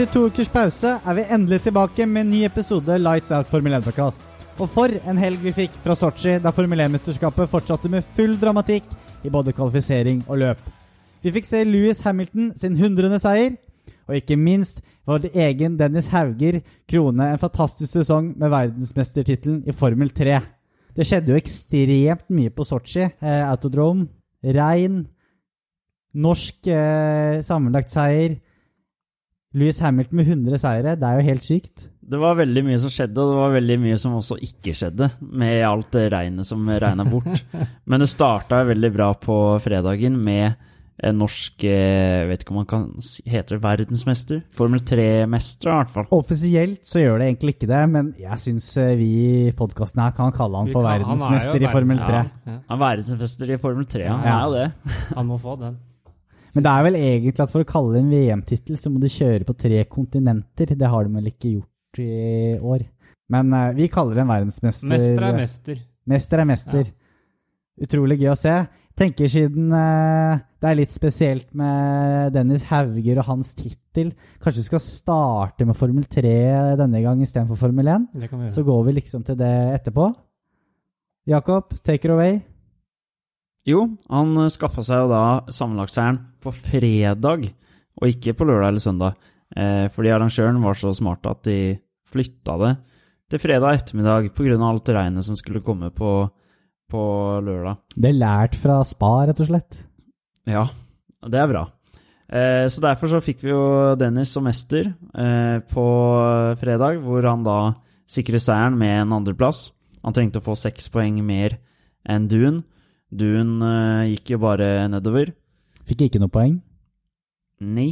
[0.00, 3.74] Etter to ukers pause er vi endelig tilbake med en ny episode Lights Out Formel
[3.76, 4.22] 1-podkast.
[4.56, 8.88] Og for en helg vi fikk fra Sotsji, da Formel 1-mesterskapet fortsatte med full dramatikk
[9.28, 10.64] i både kvalifisering og løp.
[11.20, 13.60] Vi fikk se Louis Hamilton sin hundrede seier,
[14.08, 20.16] og ikke minst vår egen Dennis Hauger krone en fantastisk sesong med verdensmestertittelen i Formel
[20.16, 20.40] 3.
[20.96, 23.04] Det skjedde jo ekstremt mye på Sotsji.
[23.04, 24.08] Eh, Autodrome,
[24.40, 25.02] regn,
[26.16, 28.40] norsk eh, sammenlagt seier.
[29.54, 31.88] Louis Hamilton med 100 seire, det er jo helt sykt.
[32.10, 35.10] Det var veldig mye som skjedde, og det var veldig mye som også ikke skjedde,
[35.20, 37.42] med alt det regnet som regna bort.
[37.90, 40.54] Men det starta veldig bra på fredagen med
[41.02, 44.42] en norsk Jeg vet ikke om man kan si Heter det verdensmester?
[44.52, 46.08] Formel 3-mester, i hvert fall.
[46.12, 48.66] Offisielt så gjør det egentlig ikke det, men jeg syns
[49.00, 49.06] vi
[49.48, 52.04] i podkasten her kan kalle han for kan- han er verdensmester i Formel 3.
[52.04, 52.58] verdens- Ja.
[52.68, 54.12] Han er verdensmester i Formel 3, ja.
[54.12, 54.18] Ja.
[54.18, 55.06] Han er jo det.
[55.16, 55.78] Han må få den.
[56.54, 59.06] Men det er vel egentlig at for å kalle det en VM-tittel, så må du
[59.10, 60.74] kjøre på tre kontinenter.
[60.74, 62.86] Det har de vel ikke gjort i år.
[63.30, 64.90] Men uh, vi kaller det en verdensmester.
[64.90, 65.82] Mester er mester.
[66.10, 66.92] Mester er mester.
[67.80, 68.56] Utrolig gøy å se.
[68.98, 74.10] Tenker siden uh, det er litt spesielt med Dennis Hauger og hans tittel,
[74.42, 76.34] kanskje vi skal starte med Formel 3
[76.80, 78.10] denne gang istedenfor Formel 1?
[78.20, 80.10] Det kan vi Så går vi liksom til det etterpå.
[81.30, 82.40] Jakob, take it away.
[83.68, 87.50] Jo, han skaffa seg jo da sammenlagtseieren på fredag,
[88.00, 89.18] og ikke på lørdag eller søndag.
[89.50, 91.58] Eh, fordi arrangøren var så smart at de
[92.10, 92.70] flytta det
[93.30, 94.56] til fredag ettermiddag pga.
[94.58, 96.30] alt regnet som skulle komme på,
[96.90, 97.02] på
[97.44, 97.82] lørdag.
[97.94, 99.84] Det er lært fra Spa, rett og slett.
[100.48, 100.66] Ja,
[101.28, 101.66] det er bra.
[102.30, 105.86] Eh, så derfor så fikk vi jo Dennis som mester eh, på
[106.60, 107.60] fredag, hvor han da
[108.10, 109.70] sikrer seieren med en andreplass.
[110.02, 111.58] Han trengte å få seks poeng mer
[112.08, 112.62] enn Dun.
[113.10, 115.32] Dun eh, gikk jo bare nedover.
[115.88, 116.60] Fikk ikke noe poeng.
[117.66, 117.90] Nei.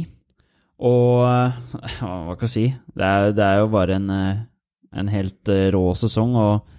[0.79, 1.57] Og eh,
[1.99, 2.65] hva kan jeg si?
[2.95, 4.43] Det er, det er jo bare en, eh,
[5.03, 6.75] en helt rå sesong, og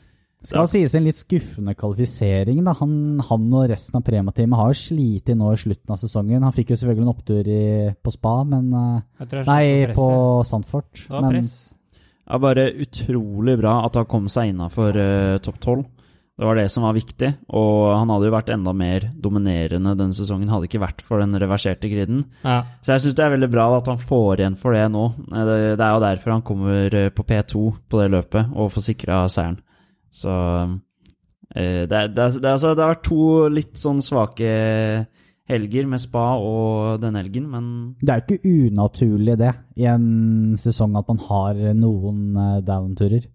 [0.49, 2.63] Skal sies en litt skuffende kvalifisering.
[2.65, 2.73] da.
[2.79, 6.47] Han, han og resten av Prema-teamet har jo slitt nå i slutten av sesongen.
[6.47, 7.65] Han fikk jo selvfølgelig en opptur i,
[8.01, 10.07] på Spa, men Nei, på.
[10.49, 10.95] Sandfort.
[10.97, 11.53] Det var Men press.
[12.25, 15.85] det er bare utrolig bra at han kom seg innafor uh, topp tolv.
[16.41, 20.17] Det var det som var viktig, og han hadde jo vært enda mer dominerende denne
[20.17, 22.23] sesongen hadde ikke vært for den reverserte griden.
[22.41, 22.63] Ja.
[22.81, 25.03] Så jeg syns det er veldig bra at han får igjen for det nå.
[25.29, 28.71] Eh, Det, det er jo derfor han kommer eh, på P2 på det løpet og
[28.73, 29.59] får sikra seieren.
[30.17, 30.33] Så
[31.53, 34.55] eh, det, det, det, altså, det har vært to litt sånn svake
[35.51, 37.69] helger med spa og denne helgen, men
[38.01, 43.29] det er jo ikke unaturlig, det, i en sesong at man har noen down-turer.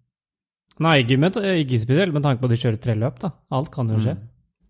[0.83, 3.29] Nei, ikke, med, ikke spesielt med tanke på at de kjører tre løp, da.
[3.55, 4.15] Alt kan jo skje.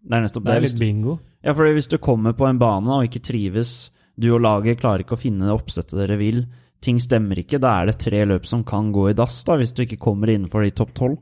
[0.05, 0.57] det er nettopp Det det.
[0.59, 1.15] er litt bingo.
[1.43, 3.89] ja, for hvis du kommer på en bane og ikke trives,
[4.19, 6.43] du og laget klarer ikke å finne det oppsettet dere vil,
[6.85, 9.73] ting stemmer ikke, da er det tre løp som kan gå i dass, da, hvis
[9.73, 11.17] du ikke kommer innenfor de topp tolv.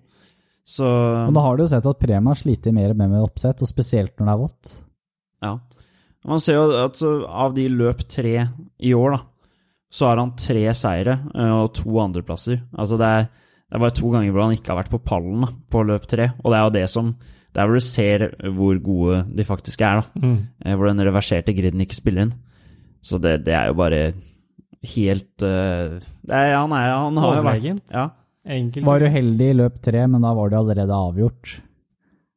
[0.67, 3.67] Så Og da har du jo sett at Prema sliter mer med med oppsett, og
[3.67, 4.73] spesielt når det er vått.
[5.43, 5.53] Ja.
[6.25, 8.35] Man ser jo at av de løp tre
[8.79, 9.21] i år, da,
[9.91, 12.61] så har han tre seire eh, og to andreplasser.
[12.79, 13.27] Altså det er,
[13.73, 16.03] det er bare to ganger hvor han ikke har vært på pallen da, på løp
[16.05, 16.27] tre.
[16.43, 17.07] Og det er jo det som
[17.53, 18.23] Det er hvor du ser
[18.53, 20.21] hvor gode de faktisk er, da.
[20.21, 20.35] Mm.
[20.61, 22.35] Eh, Hvor den reverserte griden ikke spiller inn.
[23.01, 24.13] Så det, det er jo bare
[24.93, 28.05] helt uh, det er, Han er han har jo vært Ja.
[28.45, 28.85] Enkelt.
[28.85, 31.55] Var uheldig i løp tre, men da var det allerede avgjort.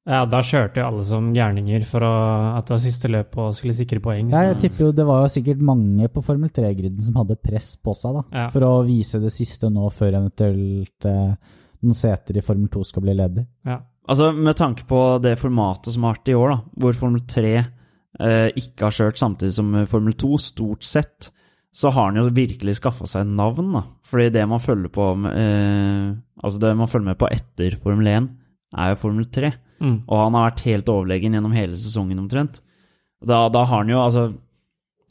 [0.06, 2.12] Ja, da kjørte jo alle som gærninger for å,
[2.60, 4.30] at det var siste løp og skulle sikre poeng.
[4.30, 7.72] Ja, jeg tipper jo det var jo sikkert mange på Formel 3-griden som hadde press
[7.82, 8.22] på seg, da.
[8.30, 8.46] Ja.
[8.54, 13.06] For å vise det siste nå, før eventuelt eh, noen seter i Formel 2 skal
[13.06, 13.48] bli ledig.
[13.66, 13.80] Ja.
[14.06, 17.52] Altså, med tanke på det formatet som har vært i år, da, hvor Formel 3
[17.58, 21.32] eh, ikke har kjørt samtidig som Formel 2, stort sett,
[21.76, 23.82] så har han jo virkelig skaffa seg navn, da.
[24.06, 28.34] Fordi det man følger på eh, Altså, det man følger med på etter Formel 1,
[28.76, 29.56] er jo Formel 3.
[29.80, 30.02] Mm.
[30.08, 32.60] Og han har vært helt overlegen gjennom hele sesongen omtrent.
[33.24, 34.26] Da, da har han jo altså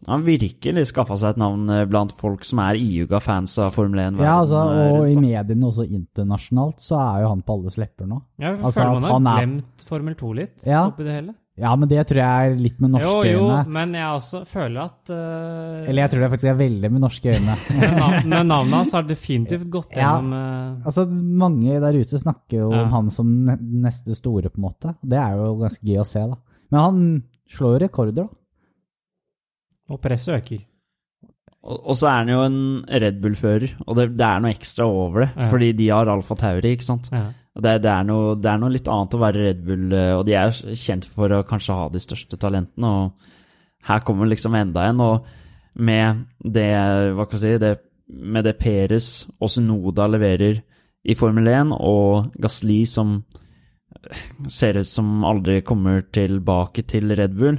[0.05, 3.71] Han har virkelig skaffa seg et navn eh, blant folk som er iuga fans av
[3.73, 4.19] Formel 1.
[4.21, 8.05] Ja, altså, eh, og i mediene også internasjonalt så er jo han på alles lepper
[8.09, 8.19] nå.
[8.37, 10.83] Ja, jeg Altså, føler altså, man har glemt Formel 2 litt Ja.
[10.91, 11.33] oppi det hele.
[11.55, 13.59] Ja, men det tror jeg er litt med norske jo, jo, øyne.
[13.71, 15.85] men jeg også føler at uh...
[15.87, 17.55] Eller jeg tror det faktisk er veldig med norske øyne.
[18.27, 20.17] Men navnet hans har definitivt gått Ja.
[20.17, 22.81] gjennom ja, altså, mange der ute snakker jo Ja.
[22.83, 23.31] om han som
[23.85, 24.95] neste store, på en måte.
[24.99, 26.35] Det er jo ganske gøy å se, da.
[26.75, 26.99] Men han
[27.55, 28.27] slår jo rekorder, da.
[29.95, 30.65] Og presset øker.
[31.65, 32.59] Og, og så er han jo en
[33.05, 35.31] Red Bull-fører, og det, det er noe ekstra over det.
[35.37, 35.47] Ja.
[35.55, 37.07] Fordi de har Alfa Tauri, ikke sant.
[37.15, 37.29] Ja.
[37.55, 40.25] Det, det, er noe, det er noe litt annet å være Red Bull, eh, og
[40.27, 42.89] de er kjent for å kanskje ha de største talentene.
[42.89, 45.29] Og her kommer liksom enda en, og
[45.75, 46.69] med det,
[47.15, 47.75] hva kan jeg si, det
[48.05, 50.59] med det Peres og Sunoda leverer
[51.05, 53.17] i Formel 1, og Gasli som
[54.51, 57.57] ser ut som aldri kommer tilbake til Red Bull,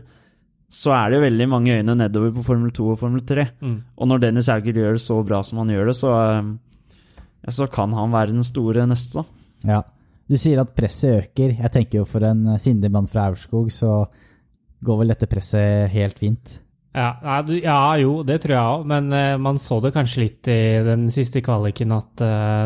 [0.70, 3.46] så er det jo veldig mange øyne nedover på Formel 2 og Formel 3.
[3.62, 3.76] Mm.
[3.96, 7.68] Og når Dennis Auger gjør det så bra som han gjør det, så, eh, så
[7.72, 9.22] kan han være den store neste.
[9.22, 9.35] da.
[9.66, 9.82] Ja.
[10.26, 11.54] Du sier at presset øker.
[11.54, 14.04] Jeg tenker jo for en eh, sindig mann fra Aurskog, så
[14.86, 16.56] går vel dette presset helt fint.
[16.96, 17.10] Ja,
[17.60, 21.10] ja, jo, det tror jeg òg, men eh, man så det kanskje litt i den
[21.12, 22.64] siste kvaliken at eh,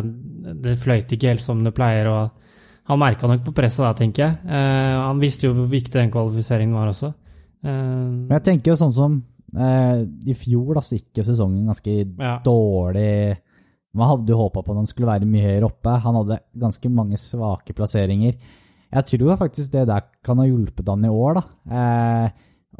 [0.64, 2.08] det fløyt ikke helt som det pleier.
[2.08, 4.60] og Han merka nok på presset da, tenker jeg.
[4.96, 7.12] Han visste jo hvor viktig den kvalifiseringen var også.
[7.62, 9.18] Men jeg tenker jo sånn som
[9.52, 12.32] I fjor da, så gikk jo sesongen ganske ja.
[12.42, 13.36] dårlig.
[13.94, 15.96] Man hadde jo håpa på at han skulle være mye høyere oppe.
[16.04, 18.36] Han hadde ganske mange svake plasseringer.
[18.92, 21.42] Jeg tror faktisk det der kan ha hjulpet han i år, da.
[21.70, 22.30] Eh,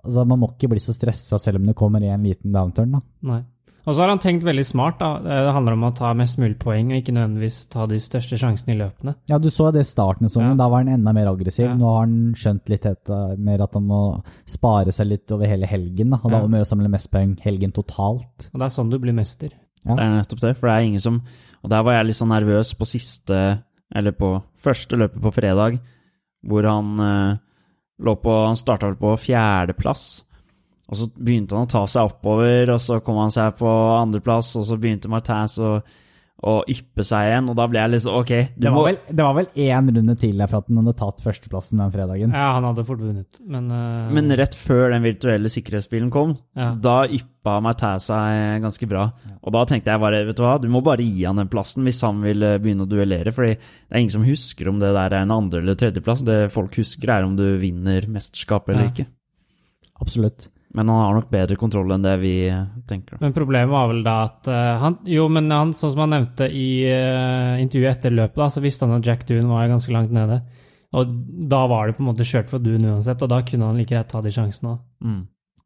[0.04, 3.00] altså Man må ikke bli så stressa selv om det kommer en liten downturn, da.
[3.22, 3.40] Nei.
[3.88, 4.98] Og så har han tenkt veldig smart.
[5.00, 5.16] da.
[5.16, 8.36] Eh, Det handler om å ta mest mulig poeng, og ikke nødvendigvis ta de største
[8.38, 9.14] sjansene i løpene.
[9.26, 10.50] Ja, du så det i starten av sesongen.
[10.52, 10.58] Ja.
[10.60, 11.64] Da var han enda mer aggressiv.
[11.66, 11.74] Ja.
[11.74, 12.84] Nå har han skjønt litt
[13.38, 16.10] mer at han må spare seg litt over hele helgen.
[16.10, 16.20] Da.
[16.22, 16.46] Og da Ja.
[16.46, 18.50] må han samle mest poeng helgen totalt.
[18.52, 19.48] Og det er sånn du blir mester.
[19.86, 19.96] Ja.
[19.96, 21.20] Det er nettopp det, for det er ingen som
[21.62, 23.36] Og der var jeg litt sånn nervøs på siste
[23.96, 25.78] Eller på første løpet på fredag,
[26.46, 27.38] hvor han eh,
[28.04, 30.04] lå på Han starta vel på fjerdeplass.
[30.90, 34.52] Og så begynte han å ta seg oppover, og så kom han seg på andreplass,
[34.58, 35.76] og så begynte Martins å,
[36.40, 39.16] å yppe seg igjen, og da ble jeg sånn Ok, du Det må var, vel,
[39.18, 42.32] det var vel én runde til for at han hadde tatt førsteplassen den fredagen.
[42.32, 44.08] Ja, han hadde fort vunnet, men uh...
[44.16, 46.70] Men rett før den virtuelle sikkerhetsbilen kom, Ja.
[46.80, 49.10] da yppa Martin seg ganske bra.
[49.44, 51.84] Og da tenkte jeg bare, vet du hva, du må bare gi han den plassen
[51.84, 53.32] hvis han vil eh, begynne å duellere.
[53.36, 56.24] fordi det er ingen som husker om det der er en andre- eller tredjeplass.
[56.24, 58.90] Det folk husker, er om du vinner mesterskapet eller Ja.
[58.94, 59.06] ikke.
[60.00, 60.48] Absolutt.
[60.76, 63.18] Men han har nok bedre kontroll enn det vi eh, tenker.
[63.22, 66.46] Men problemet var vel da at eh, han Jo, men han, sånn som han nevnte
[66.46, 70.14] i eh, intervjuet etter løpet, da, så visste han at Jack Doon var ganske langt
[70.14, 70.38] nede.
[70.94, 71.10] Og
[71.50, 73.90] da var det på en måte kjørt for Doon uansett, og da kunne han like
[73.90, 74.80] greit ta de sjansene òg.
[75.06, 75.20] Mm.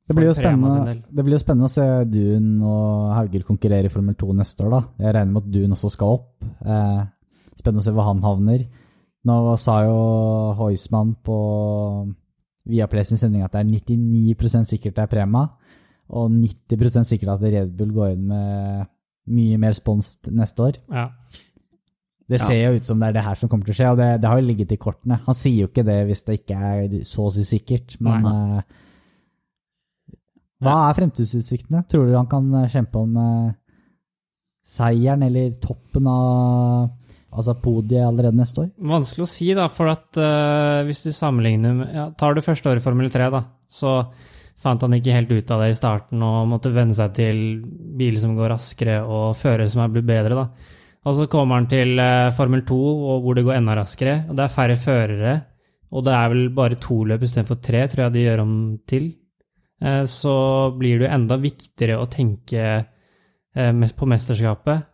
[0.04, 3.92] Det blir, jo spennende, det blir jo spennende å se Dun og Hauger konkurrere i
[3.92, 4.74] Formel 2 neste år.
[4.74, 4.80] da.
[5.00, 6.26] Jeg regner med at Dun også skal opp.
[6.44, 6.98] Eh,
[7.56, 8.66] spennende å se hvor han havner.
[9.24, 9.96] Nå sa jo
[10.58, 11.38] Heusmann på
[12.68, 15.42] Viaplay sin sending at det er 99% sikkert det er Prema,
[16.14, 18.86] og 90% sikkert at Red Bull går inn med
[19.34, 20.78] mye mer spons neste år.
[20.92, 21.08] Ja.
[22.28, 22.46] Det Ja.
[22.46, 24.20] ser jo ut som det er det her som kommer til å skje, og det,
[24.22, 25.18] det har jo ligget i kortene.
[25.26, 28.62] Han sier jo ikke det hvis det ikke er så å si sikkert, men uh,
[30.64, 31.82] Hva er fremtidsutsiktene?
[31.90, 33.52] Tror du han kan kjempe om uh,
[34.64, 36.88] seieren eller toppen av
[37.34, 38.70] altså podiet allerede neste år?
[38.94, 42.70] Vanskelig å si, da, for at uh, hvis du sammenligner med ja, Tar du første
[42.70, 43.96] året i Formel 3, da, så
[44.64, 47.40] fant han ikke helt ut av det i starten og måtte venne seg til
[47.98, 50.78] biler som går raskere og førere som er blitt bedre, da.
[51.04, 52.78] Og så kommer han til uh, Formel 2,
[53.10, 55.34] og hvor det går enda raskere, og det er færre førere.
[55.94, 58.54] Og det er vel bare to løp istedenfor tre, tror jeg de gjør om
[58.88, 59.12] til.
[59.78, 60.32] Eh, så
[60.74, 62.64] blir det jo enda viktigere å tenke
[63.54, 64.88] på mesterskapet.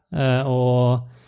[0.45, 1.20] Og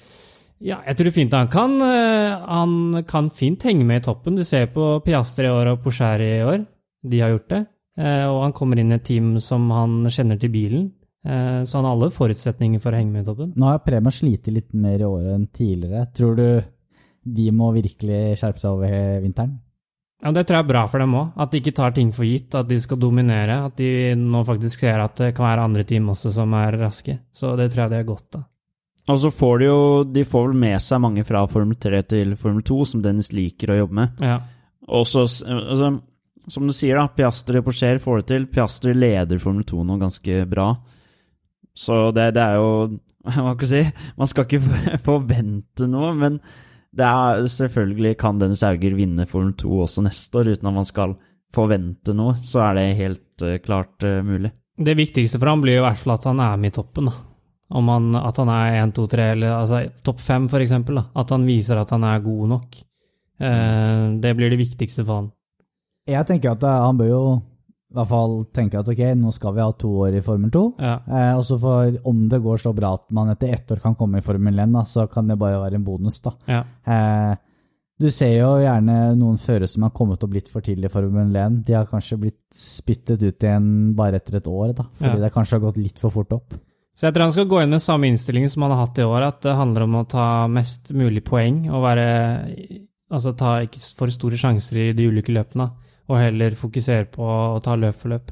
[0.62, 1.74] ja, jeg tror fint han kan.
[1.82, 4.36] eh, Han kan fint henge med i toppen.
[4.36, 6.66] Du ser på Piastri i år og Porsche i år.
[7.04, 7.66] De har gjort det.
[7.98, 10.92] Eh, Og han kommer inn i et team som han kjenner til bilen.
[11.26, 13.52] Eh, Så han har alle forutsetninger for å henge med i toppen.
[13.56, 16.06] Nå har Prema slitt litt mer i år enn tidligere.
[16.14, 16.62] Tror du
[17.24, 19.58] de må virkelig skjerpe seg over vinteren?
[20.24, 21.32] Ja, Det tror jeg er bra for dem òg.
[21.36, 22.54] At de ikke tar ting for gitt.
[22.54, 23.64] At de skal dominere.
[23.66, 27.18] At de nå faktisk ser at det kan være andre team også som er raske.
[27.34, 28.44] Så det tror jeg det er godt av.
[29.10, 32.34] Og så får de jo De får vel med seg mange fra Formel 3 til
[32.38, 34.22] Formel 2, som Dennis liker å jobbe med.
[34.22, 34.38] Ja.
[34.92, 35.92] Og så, altså,
[36.50, 38.48] som du sier, da, Piastri og Porcher får det til.
[38.50, 40.68] Piastri leder Formel 2 nå ganske bra.
[41.74, 42.70] Så det, det er jo
[43.22, 44.06] Hva skal jeg si?
[44.18, 44.78] Man skal ikke
[45.08, 46.40] forvente noe, men
[46.92, 50.88] det er selvfølgelig kan Dennis Hauger vinne Formel 2 også neste år, uten at man
[50.88, 51.14] skal
[51.54, 52.34] forvente noe.
[52.42, 54.50] Så er det helt eh, klart uh, mulig.
[54.76, 57.08] Det viktigste for ham blir i hvert fall at han er med i toppen.
[57.08, 57.31] da.
[57.72, 60.98] Om han, at han er 1, 2, 3, eller altså topp 5 for eksempel.
[61.00, 61.04] Da.
[61.22, 62.76] At han viser at han er god nok.
[63.40, 65.30] Eh, det blir det viktigste for han.
[66.10, 67.22] Jeg tenker at eh, han bør jo
[67.92, 70.62] i hvert fall tenke at ok, nå skal vi ha to år i Formel 2.
[70.80, 70.94] Ja.
[71.06, 73.96] Eh, og så for om det går så bra at man etter ett år kan
[73.98, 76.32] komme i Formel 1, da, så kan det bare være en bonus, da.
[76.48, 76.62] Ja.
[76.88, 77.34] Eh,
[78.02, 81.36] du ser jo gjerne noen førere som har kommet og blitt for tidlig i Formel
[81.36, 81.60] 1.
[81.68, 85.24] De har kanskje blitt spyttet ut igjen bare etter et år, da, fordi Ja.
[85.26, 86.56] det kanskje har gått litt for fort opp.
[86.92, 89.06] Så jeg tror han skal gå inn med samme innstilling som han har hatt i
[89.06, 92.08] år, at det handler om å ta mest mulig poeng og være
[93.12, 95.66] Altså ta ikke for store sjanser i de ulike løpene,
[96.08, 98.30] og heller fokusere på å ta løp for løp.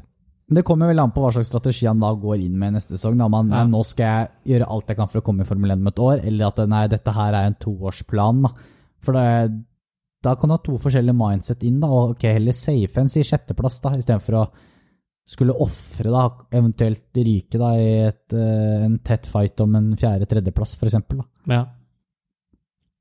[0.50, 3.18] Det kommer vel an på hva slags strategi han da går inn med neste sesong.
[3.20, 3.28] Da.
[3.28, 3.66] Man, Ja.
[3.68, 6.00] Nå skal jeg gjøre alt jeg kan for å komme i Formel 1 om et
[6.00, 8.40] år, eller at nei, dette her er en toårsplan.
[8.42, 8.50] Da.
[9.04, 9.26] For det,
[10.24, 13.22] da kan du ha to forskjellige mindset inn, da, og ok, heller safe enn si
[13.22, 14.48] sjetteplass, da, istedenfor å
[15.30, 16.24] skulle ofre, da,
[16.58, 20.96] eventuelt ryke da, i et, eh, en tett fight om en fjerde-tredjeplass, f.eks.
[21.50, 21.66] Ja.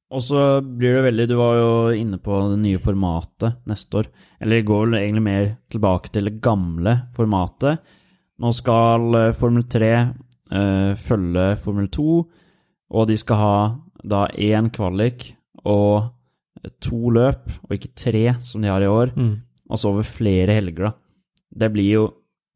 [0.09, 4.07] Og så blir det veldig Du var jo inne på det nye formatet neste år.
[4.41, 7.81] Eller det går vel egentlig mer tilbake til det gamle formatet.
[8.39, 12.07] Nå skal eh, Formel 3 eh, følge Formel 2,
[12.89, 13.57] og de skal ha
[13.99, 15.33] da én kvalik
[15.67, 16.15] og
[16.83, 19.13] to løp, og ikke tre som de har i år.
[19.15, 19.35] Mm.
[19.69, 20.93] Altså over flere helger, da.
[21.59, 22.07] Det blir jo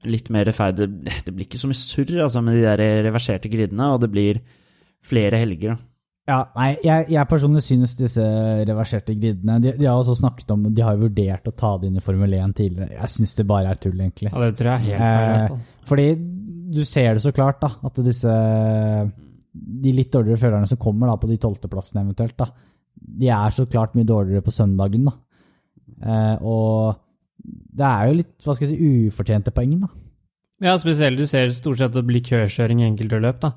[0.10, 0.90] litt mer rettferdig.
[1.26, 4.44] Det blir ikke så mye surr altså, med de der reverserte gridene, og det blir
[5.04, 5.82] flere helger, da.
[6.24, 8.24] Ja, nei, jeg, jeg personlig synes disse
[8.64, 11.90] reverserte gridene de, de har også snakket om, de har jo vurdert å ta det
[11.90, 12.94] inn i Formel 1 tidligere.
[12.96, 14.32] Jeg synes det bare er tull, egentlig.
[14.32, 15.26] ja, det tror jeg er helt feil.
[15.26, 15.66] i hvert fall.
[15.90, 16.08] Fordi
[16.78, 18.38] du ser det så klart, da, at disse
[19.84, 22.48] De litt dårligere førerne som kommer da på de tolvteplassene eventuelt, da,
[23.20, 25.18] de er så klart mye dårligere på søndagen, da.
[26.08, 26.96] Eh, og
[27.44, 29.90] det er jo litt, hva skal jeg si, ufortjente poeng, da.
[30.64, 33.54] Ja, spesielt du ser stort sett at det blir køkjøring i enkelte løp, da.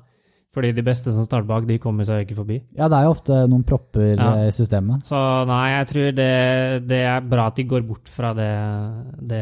[0.57, 2.55] Fordi de beste som starter bak, de kommer seg ikke forbi.
[2.79, 4.29] Ja, det er jo ofte noen propper Ja.
[4.39, 5.03] eh, i systemet.
[5.05, 8.47] Så nei, jeg tror det, det er bra at de går bort fra det,
[9.27, 9.41] det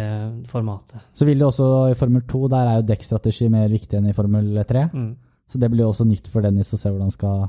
[0.51, 1.05] formatet.
[1.15, 4.15] Så vil det også i Formel 2, der er jo dekkstrategi mer viktig enn i
[4.17, 4.83] Formel 3.
[4.93, 5.15] Mm.
[5.47, 7.45] Så det blir jo også nytt for Dennis å se hvordan han skal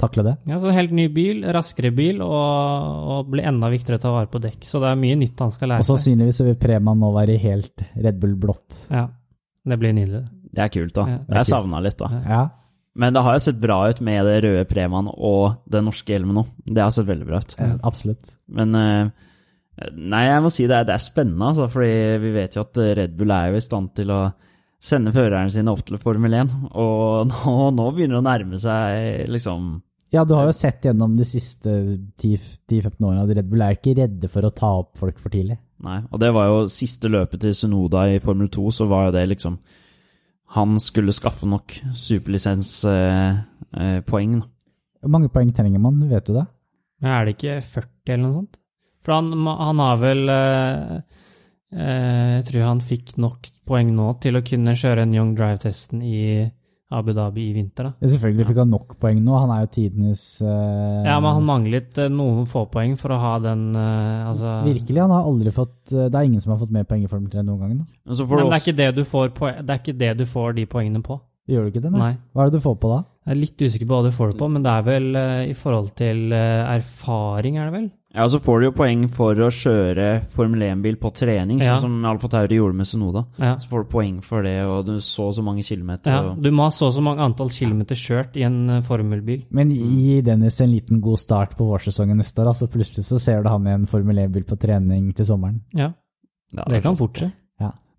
[0.00, 0.34] takle det.
[0.50, 4.30] Ja, så Helt ny bil, raskere bil, og, og blir enda viktigere å ta vare
[4.30, 4.66] på dekk.
[4.68, 5.90] Så det er mye nytt han skal lære seg.
[5.94, 8.84] sannsynligvis så vil Preman nå være helt Red Bull blått.
[8.92, 9.08] Ja,
[9.68, 10.24] Det blir nydelig.
[10.54, 11.04] Det er kult, da.
[11.10, 12.08] Ja, det er jeg savna litt, da.
[12.14, 12.22] Ja.
[12.38, 12.42] Ja.
[12.98, 16.40] Men det har jo sett bra ut med det røde Preman og den norske hjelmen
[16.40, 16.46] nå.
[16.66, 17.52] Det har sett veldig bra ut.
[17.60, 18.32] Ja, Absolutt.
[18.50, 19.10] Men eh,
[19.94, 22.80] Nei, jeg må si det er, det er spennende, altså, fordi vi vet jo at
[22.98, 24.22] Red Bull er jo i stand til å
[24.82, 29.28] sende førerne sine opp til Formel 1, og nå, nå begynner det å nærme seg
[29.30, 29.76] liksom
[30.14, 31.72] Ja, du har jo sett gjennom de siste
[32.16, 35.58] 10-15 årene at Red Bull er ikke redde for å ta opp folk for tidlig.
[35.84, 39.14] Nei, og det var jo siste løpet til Sunoda i Formel 2, så var jo
[39.18, 39.58] det liksom
[40.56, 43.44] Han skulle skaffe nok superlisenspoeng,
[43.76, 44.46] eh, da.
[44.98, 46.46] Hvor mange poeng trenger man, vet du det?
[47.02, 48.56] Men er det ikke 40 eller noe sånt?
[49.04, 50.94] For han, han har vel eh,
[51.76, 56.00] eh, Jeg tror han fikk nok poeng nå til å kunne kjøre en Young Drive-testen
[56.00, 56.48] i
[56.88, 57.84] Abu Dhabi i vinter.
[57.84, 57.90] da.
[58.00, 61.04] Ja, selvfølgelig fikk han nok poeng nå, han er jo tidenes uh...
[61.04, 65.02] Ja, men han manglet eh, noen få poeng for å ha den uh, altså, Virkelig,
[65.04, 67.44] han har aldri fått Det er ingen som har fått mer poeng i Formel 3
[67.44, 67.76] noen gang.
[67.82, 68.00] Da.
[68.08, 69.28] Men så Nei, får men det er ikke det du får,
[69.60, 71.20] det er ikke det du får de poengene på.
[71.48, 71.92] Gjør du ikke det?
[71.92, 72.00] Nei.
[72.00, 72.12] Nei.
[72.32, 72.98] Hva er det du får på da?
[73.28, 75.44] Jeg er litt usikker på hva du får det på, men det er vel uh,
[75.44, 77.88] i forhold til erfaring, er det vel?
[78.14, 81.74] Ja, og så får du jo poeng for å kjøre Formel 1-bil på trening, Ja.
[81.76, 83.26] sånn som Alfa Tauri gjorde med Sunoda.
[83.36, 83.50] Ja.
[83.60, 86.10] Så får du poeng for det, og du så så mange kilometer.
[86.10, 86.22] ja.
[86.30, 86.40] og...
[86.42, 89.42] Du må ha så så mange antall kilometer kjørt i en eh, formelbil.
[89.52, 93.42] Men gi Dennis en liten god start på vårsesongen neste år, altså plutselig så ser
[93.44, 95.60] du han i en Formel 1-bil på trening til sommeren.
[95.76, 95.92] Ja,
[96.56, 97.28] Ja, det kan fort skje.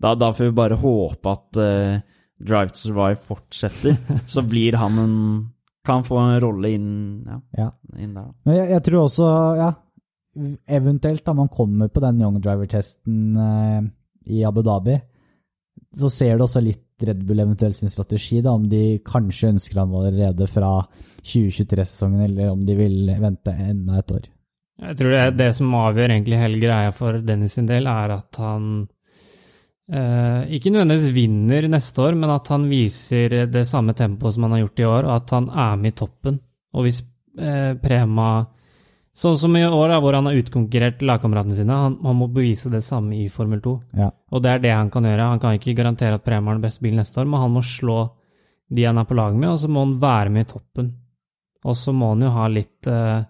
[0.02, 2.00] Da, da får vi bare håpe at uh,
[2.40, 5.16] Drive to Survive fortsetter, så blir han en
[5.86, 6.90] Kan få en rolle inn,
[7.28, 7.70] ja, Ja.
[7.98, 8.32] inn der.
[8.46, 9.28] Men jeg, jeg tror også,
[9.60, 9.70] ja,
[10.68, 13.82] eventuelt da man kommer på den Young Driver-testen eh,
[14.36, 14.98] i Abu Dhabi,
[15.98, 19.80] så ser du også litt Red Bull eventuelt sin strategi, da, om de kanskje ønsker
[19.80, 20.74] han allerede fra
[21.24, 24.28] 2023-sesongen, eller om de vil vente enda et år.
[24.80, 28.40] Jeg tror det, det som avgjør egentlig hele greia for Dennis sin del, er at
[28.40, 28.68] han
[29.92, 34.58] eh, ikke nødvendigvis vinner neste år, men at han viser det samme tempoet som han
[34.58, 36.40] har gjort i år, og at han er med i toppen.
[36.76, 37.02] Og hvis
[37.40, 38.30] eh, Prema
[39.20, 42.70] Sånn som i år, da, hvor han har utkonkurrert lagkameratene sine, han, han må bevise
[42.72, 43.74] det samme i Formel 2.
[44.00, 44.12] Ja.
[44.32, 45.26] Og det er det han kan gjøre.
[45.34, 47.64] Han kan ikke garantere at Prema har den beste bilen neste år, men han må
[47.66, 47.98] slå
[48.70, 50.90] de han er på lag med, og så må han være med i toppen.
[51.68, 53.26] Og så må han jo ha litt uh,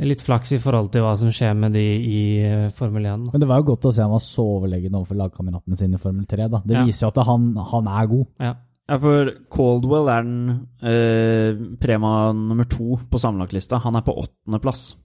[0.00, 3.24] litt flaks i forhold til hva som skjer med de i eh, Formel 1.
[3.26, 3.32] Da.
[3.34, 6.02] Men det var jo godt å se han var så overlegen overfor lagkameratene sine i
[6.02, 6.46] Formel 3.
[6.52, 6.60] Da.
[6.64, 6.84] Det Ja.
[6.88, 8.26] viser jo at han, han er god.
[8.40, 8.54] Ja.
[8.90, 10.38] Ja, for Caldwell er den
[10.82, 13.78] eh, prema nummer to på sammenlagtlista.
[13.84, 14.96] Han er på åttendeplass.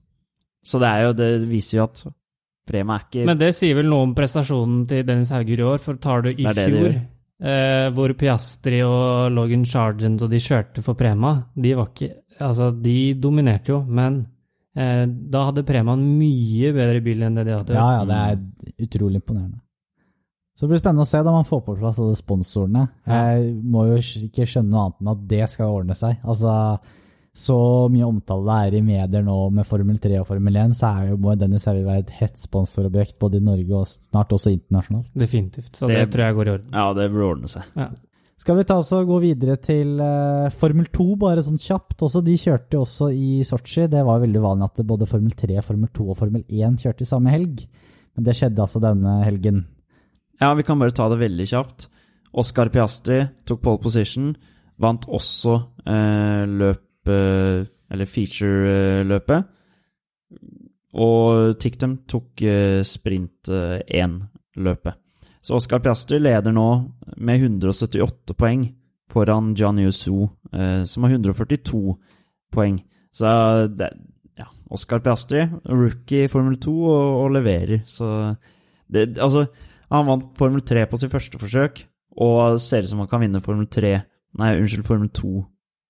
[0.66, 2.00] Så det er jo Det viser jo at
[2.66, 5.82] Prema er ikke Men det sier vel noe om prestasjonen til Dennis Hauger i år,
[5.82, 6.96] for tar du i Det det det fjor,
[7.46, 12.68] eh, hvor Piastri og Logan Sargent og de kjørte for Prema, de var ikke Altså,
[12.68, 14.18] de dominerte jo, men
[14.76, 17.78] eh, da hadde Prema en mye bedre bil enn det de hadde.
[17.78, 19.62] Ja, ja, det er utrolig imponerende.
[20.56, 22.86] Så det blir spennende å se da man får på plass alle sponsorene.
[23.04, 26.16] Jeg må jo ikke skjønne noe annet enn at det skal ordne seg.
[26.24, 26.54] Altså,
[27.36, 27.56] så
[27.92, 31.10] mye omtale det er i medier nå med Formel 3 og Formel 1, så er
[31.10, 35.10] jo, må Dennis Hauge være et hett sponsorobjekt både i Norge og snart også internasjonalt.
[35.12, 35.74] Definitivt.
[35.76, 36.72] Så det, Det- tror jeg går i orden.
[36.72, 37.68] Ja, det burde ordne seg.
[37.76, 37.90] Ja.
[38.40, 42.00] Skal vi ta oss og gå videre til uh, Formel 2, bare sånn kjapt.
[42.04, 43.88] Også, de kjørte jo også i Sotsji.
[43.92, 47.12] Det var veldig vanlig at både Formel 3, Formel 2 og Formel 1 kjørte i
[47.12, 47.66] samme helg.
[48.16, 49.66] Men det skjedde altså denne helgen.
[50.40, 51.88] Ja, vi kan bare ta det veldig kjapt.
[52.36, 54.34] Oscar Piastri tok pole position,
[54.82, 55.54] vant også
[55.88, 59.44] eh, løp eh, Eller feature-løpet.
[60.98, 64.98] Og Tiktum tok eh, sprint 1-løpet.
[65.46, 66.66] Så Oscar Piastri leder nå
[67.22, 68.64] med 178 poeng
[69.12, 71.94] foran John Yusu, eh, som har 142
[72.52, 72.80] poeng.
[73.14, 73.26] Så
[73.78, 73.92] det,
[74.36, 77.84] ja, Oscar Piastri, rookie i Formel 2, og, og leverer.
[77.86, 78.34] Så
[78.90, 79.46] det, altså
[79.90, 81.84] Han vant Formel 3 på sitt første forsøk,
[82.18, 84.02] og ser ut som han kan vinne Formel 3
[84.36, 85.30] Nei, unnskyld, Formel 2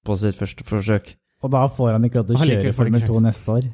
[0.07, 1.15] på sitt første forsøk.
[1.43, 3.65] Og da får han ikke lov til å kjøre Formel 2 neste år.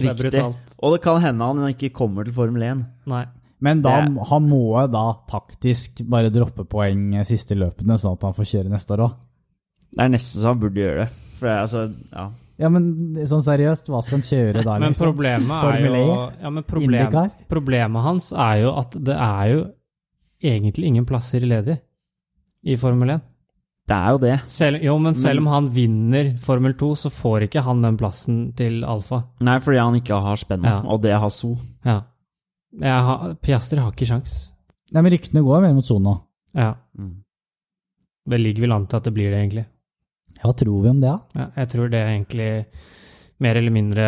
[0.00, 0.40] Riktig.
[0.80, 2.84] Og det kan hende han ikke kommer til Formel 1.
[3.06, 3.24] Nei.
[3.60, 8.32] Men da, Det- han må da taktisk bare droppe poeng siste løpene, sånn at han
[8.32, 9.16] får kjøre neste år òg.
[9.92, 11.08] Det er nesten så han burde gjøre det.
[11.36, 12.30] For det er altså, ja.
[12.60, 14.74] Ja, men sånn seriøst, hva skal han kjøre da?
[14.82, 15.06] Men liksom?
[15.10, 16.26] problemet er Formel jo E?
[16.44, 17.14] ja, problem?
[17.48, 19.62] Problemet hans er jo at det er jo
[20.52, 21.78] egentlig ingen plasser ledig
[22.68, 23.26] i Formel 1.
[23.90, 24.34] Det er jo det.
[24.52, 28.36] Selv, jo, men selv om han vinner Formel 2, så får ikke han den plassen
[28.54, 29.24] til Alfa.
[29.42, 30.82] Nei, fordi han ikke har spennet, Ja.
[30.84, 31.56] og det har So.
[31.84, 31.96] Ja.
[32.78, 34.52] Jeg har, Piastri har ikke sjans.
[34.92, 36.14] Nei, men ryktene går mer mot Son nå.
[36.54, 36.74] Ja.
[36.98, 37.16] Mm.
[38.30, 39.66] Det ligger vel an til at det blir det, egentlig.
[40.40, 41.40] Hva tror vi om det, da?
[41.40, 42.52] Ja, jeg tror det er egentlig
[43.40, 44.06] mer eller mindre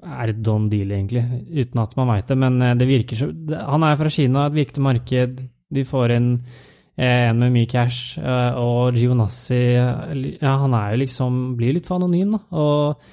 [0.00, 2.36] er et don deal, egentlig, uten at man veit det.
[2.40, 3.30] Men eh, det virker så
[3.68, 5.40] Han er fra Kina, et viktig marked.
[5.70, 6.30] De får inn
[6.96, 11.76] eh, en med mye cash, eh, og Gionassi eh, Ja, han er jo liksom Blir
[11.76, 12.42] litt for anonym, da.
[12.56, 13.10] Og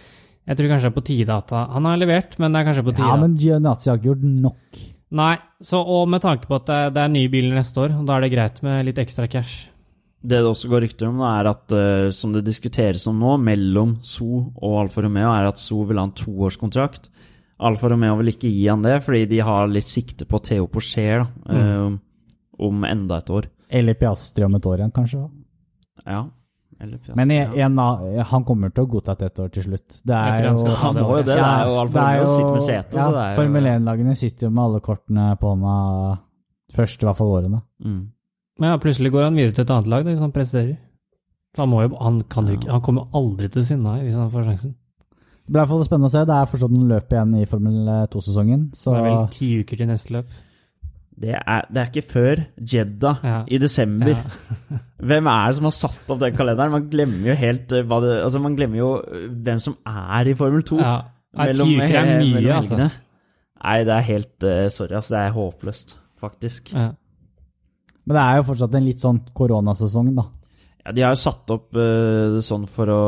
[0.47, 2.85] jeg tror kanskje det er på tide at han har levert, men det er kanskje
[2.87, 4.83] på tide Ja, men Gionazzi har ikke gjort nok.
[5.17, 5.33] Nei,
[5.63, 8.23] så, og med tanke på at det, det er nye biler neste år, da er
[8.23, 9.67] det greit med litt ekstra cash.
[10.27, 13.97] Det det også går rykter om, er at, uh, som det diskuteres om nå, mellom
[14.03, 17.07] So og Alfa Romeo, er at So vil ha en toårskontrakt.
[17.63, 21.23] Alfa Romeo vil ikke gi han det, fordi de har litt sikte på Theo Porcher
[21.23, 21.95] da, uh,
[22.67, 23.47] om enda et år.
[23.69, 25.21] Eller Piastri om et år igjen, kanskje.
[26.03, 26.25] Ja.
[26.79, 27.47] Eller Piastri, Men ja.
[27.65, 30.01] en, en, han kommer til å godta et ett år til slutt.
[30.03, 31.33] Det er jo Han må jo det.
[31.33, 34.83] Det er jo Alfa Romeo sitter med setet, ja, Formel 1-lagene sitter jo med alle
[34.85, 35.79] kortene på hånda
[36.77, 37.63] først, i hvert fall årene.
[37.83, 38.05] Mm.
[38.57, 40.75] Men ja, plutselig går han videre til et annet lag da, hvis han presterer.
[41.57, 44.29] Han, må jo, han, kan jo ikke, han kommer jo aldri til Sinai hvis han
[44.33, 44.75] får sjansen.
[45.47, 46.25] Det blir i hvert fall spennende å se.
[46.27, 47.77] Det er fortsatt noen løp igjen i Formel
[48.11, 48.67] 2-sesongen.
[48.75, 50.35] Så Det er vel ti uker til neste løp.
[51.17, 52.41] Det, er, det er ikke før
[52.73, 53.37] Jeddah Ja.
[53.49, 54.11] i desember.
[54.11, 54.77] Ja.
[55.09, 56.75] Hvem er det som har satt opp den kalenderen?
[56.75, 60.29] Man glemmer jo helt eh, hva det Altså, man glemmer jo eh, hvem som er
[60.29, 60.77] i Formel 2.
[60.83, 60.93] Ja.
[61.37, 62.75] Nei, ti uker er eh, mye, mellom altså.
[62.75, 62.89] helgene.
[63.63, 65.15] Nei, det er helt eh, Sorry, altså.
[65.15, 66.73] Det er håpløst, faktisk.
[66.75, 66.91] Ja.
[68.07, 70.23] Men det er jo fortsatt en litt sånn koronasesong, da.
[70.85, 73.01] Ja, de har jo satt opp uh, sånn for å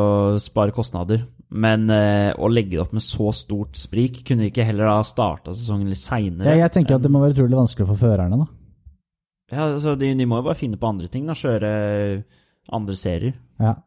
[0.43, 1.23] spare kostnader,
[1.55, 4.99] men uh, å legge det opp med så stort sprik Kunne de ikke heller ha
[5.07, 6.51] starta sesongen litt seinere?
[6.51, 8.49] Ja, jeg tenker at det må være utrolig vanskelig for førerne, da.
[9.49, 11.37] Ja, altså, de, de må jo bare finne på andre ting, da.
[11.39, 11.71] Kjøre
[12.75, 13.39] andre serier.
[13.63, 13.77] Ja.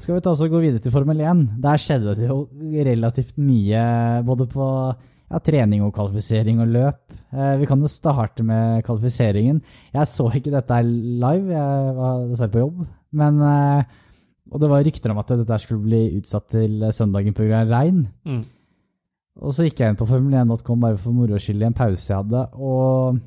[0.00, 1.42] Skal vi ta oss og gå videre til Formel 1?
[1.60, 2.44] Der skjedde det jo
[2.86, 3.82] relativt mye,
[4.24, 4.68] både på
[5.30, 7.00] ja, trening og kvalifisering og løp.
[7.30, 9.60] Eh, vi kan jo starte med kvalifiseringen.
[9.94, 12.86] Jeg så ikke dette live, jeg var dessverre på jobb.
[13.12, 13.82] Men, eh,
[14.50, 17.62] og det var rykter om at dette skulle bli utsatt til søndagen pga.
[17.70, 18.08] regn.
[18.26, 18.44] Mm.
[19.40, 22.18] Og så gikk jeg inn på formel1.com bare for moro skyld i en pause jeg
[22.18, 23.20] hadde, og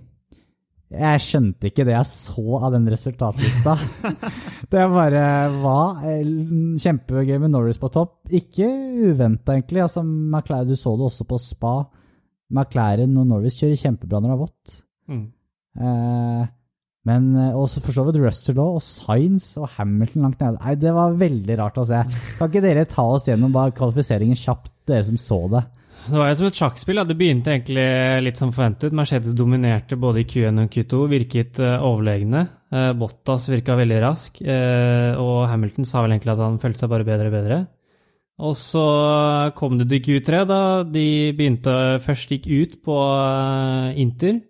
[0.93, 3.75] jeg skjønte ikke det jeg så av den resultatlista.
[4.71, 5.25] det bare
[5.63, 6.34] var eh,
[6.84, 8.19] kjempegøy med Norris på topp.
[8.29, 8.67] Ikke
[9.10, 9.84] uventa, egentlig.
[9.86, 11.75] Altså, McLaren, du så det også på spa.
[12.53, 14.75] McLaren og Norris kjører kjempebra når det er vått.
[15.10, 15.23] Mm.
[15.84, 16.43] Eh,
[17.10, 20.60] men eh, også for så vidt Russell og Sainz og Hamilton langt nede.
[20.62, 22.03] Nei, det var veldig rart å se.
[22.38, 25.63] Kan ikke dere ta oss gjennom bare kvalifiseringen kjapt, dere som så det?
[26.04, 27.00] Det var jo som et sjakkspill.
[27.08, 27.86] Det begynte egentlig
[28.26, 28.96] litt som forventet.
[28.96, 32.44] Mercedes dominerte både i Q1 og Q2, virket uh, overlegne.
[32.74, 36.89] Eh, Bottas virka veldig rask, eh, og Hamilton sa vel egentlig at han følte seg
[36.89, 37.60] bare bedre og bedre.
[38.44, 38.86] Og så
[39.54, 41.06] kom det til Q3, da de
[41.38, 42.98] begynte først gikk ut på
[44.02, 44.42] Inter.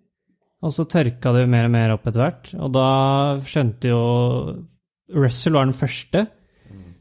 [0.64, 2.48] Og så tørka det mer og mer opp etter hvert.
[2.56, 2.88] Og da
[3.44, 4.00] skjønte jo
[5.12, 6.24] Russell var den første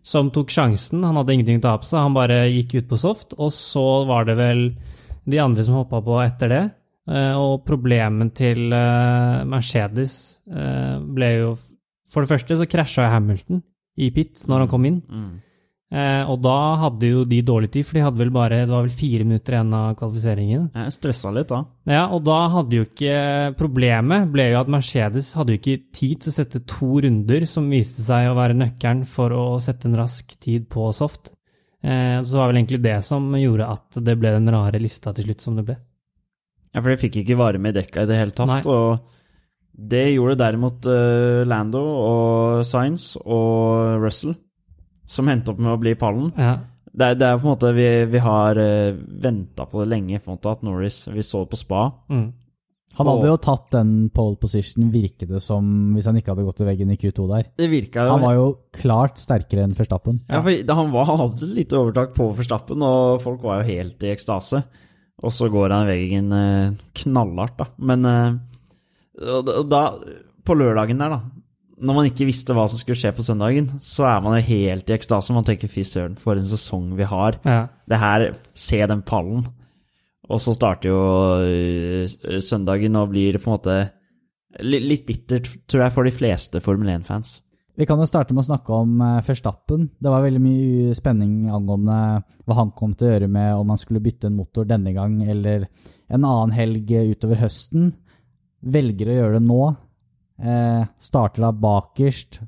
[0.03, 1.03] som tok sjansen.
[1.07, 3.35] Han hadde ingenting å ta på seg, han bare gikk ut på soft.
[3.39, 4.65] Og så var det vel
[5.23, 6.63] de andre som hoppa på etter det.
[7.09, 11.49] Eh, Og problemet til eh, Mercedes eh, ble jo
[12.07, 13.59] For det første så krasja Hamilton
[13.99, 15.01] i pit når han kom inn.
[15.09, 15.33] Mm.
[15.93, 18.87] Eh, og da hadde jo de dårlig tid, for de hadde vel bare det var
[18.87, 20.63] vel fire minutter igjen av kvalifiseringen.
[20.73, 21.59] Jeg stressa litt da.
[21.85, 23.19] Ja, og da hadde jo ikke
[23.59, 27.69] Problemet ble jo at Mercedes hadde jo ikke tid til å sette to runder som
[27.69, 31.29] viste seg å være nøkkelen for å sette en rask tid på soft.
[31.83, 35.13] Eh, så det var vel egentlig det som gjorde at det ble den rare lista
[35.13, 35.77] til slutt som det ble.
[36.73, 38.49] Ja, for de fikk ikke varme i dekka i det hele tatt.
[38.49, 38.63] Nei.
[38.65, 44.33] Og det gjorde derimot eh, Lando og Science og Russell,
[45.13, 46.31] som endte opp med å bli pallen.
[46.37, 46.53] Ja.
[46.93, 50.19] Det er, det er på en måte Vi, vi har uh, venta på det lenge,
[50.21, 51.87] på en måte, at Norris Vi så det på spa.
[52.13, 52.27] Mm.
[52.99, 56.59] Han hadde jo tatt den pole position, virket det som, hvis han ikke hadde gått
[56.61, 57.47] til veggen i Q2 der.
[57.57, 58.43] Det virka jo Han var jo
[58.77, 60.19] klart sterkere enn Verstappen.
[60.29, 64.05] Ja, for han, var, han hadde litt overtak på Verstappen, og folk var jo helt
[64.05, 64.61] i ekstase.
[65.25, 67.67] Og så går han i veggen eh, knallhardt, da.
[67.81, 68.37] Men eh,
[69.73, 69.83] da,
[70.45, 71.42] på lørdagen der, da
[71.83, 74.87] Når man ikke visste hva som skulle skje på søndagen, så er man jo helt
[74.87, 75.35] i ekstase.
[75.35, 77.39] Man tenker fy søren, for en sesong vi har.
[77.43, 77.65] Ja.
[77.89, 79.43] Det her, se den pallen.
[80.31, 81.01] Og så starter jo
[81.43, 83.77] eh, søndagen og blir på en måte
[84.63, 87.41] litt bittert, tror jeg, for de fleste Formel 1-fans.
[87.73, 89.23] Vi kan jo starte med å snakke om førstappen.
[89.25, 89.87] Verstappen.
[89.97, 91.95] Det var veldig mye spenning angående
[92.45, 95.15] hva han kom til å gjøre med om han skulle bytte en motor denne gang
[95.25, 95.65] eller
[96.13, 97.89] en annen helg utover høsten.
[98.61, 99.61] Velger å gjøre det nå.
[100.43, 102.41] Eh, starter da bakerst.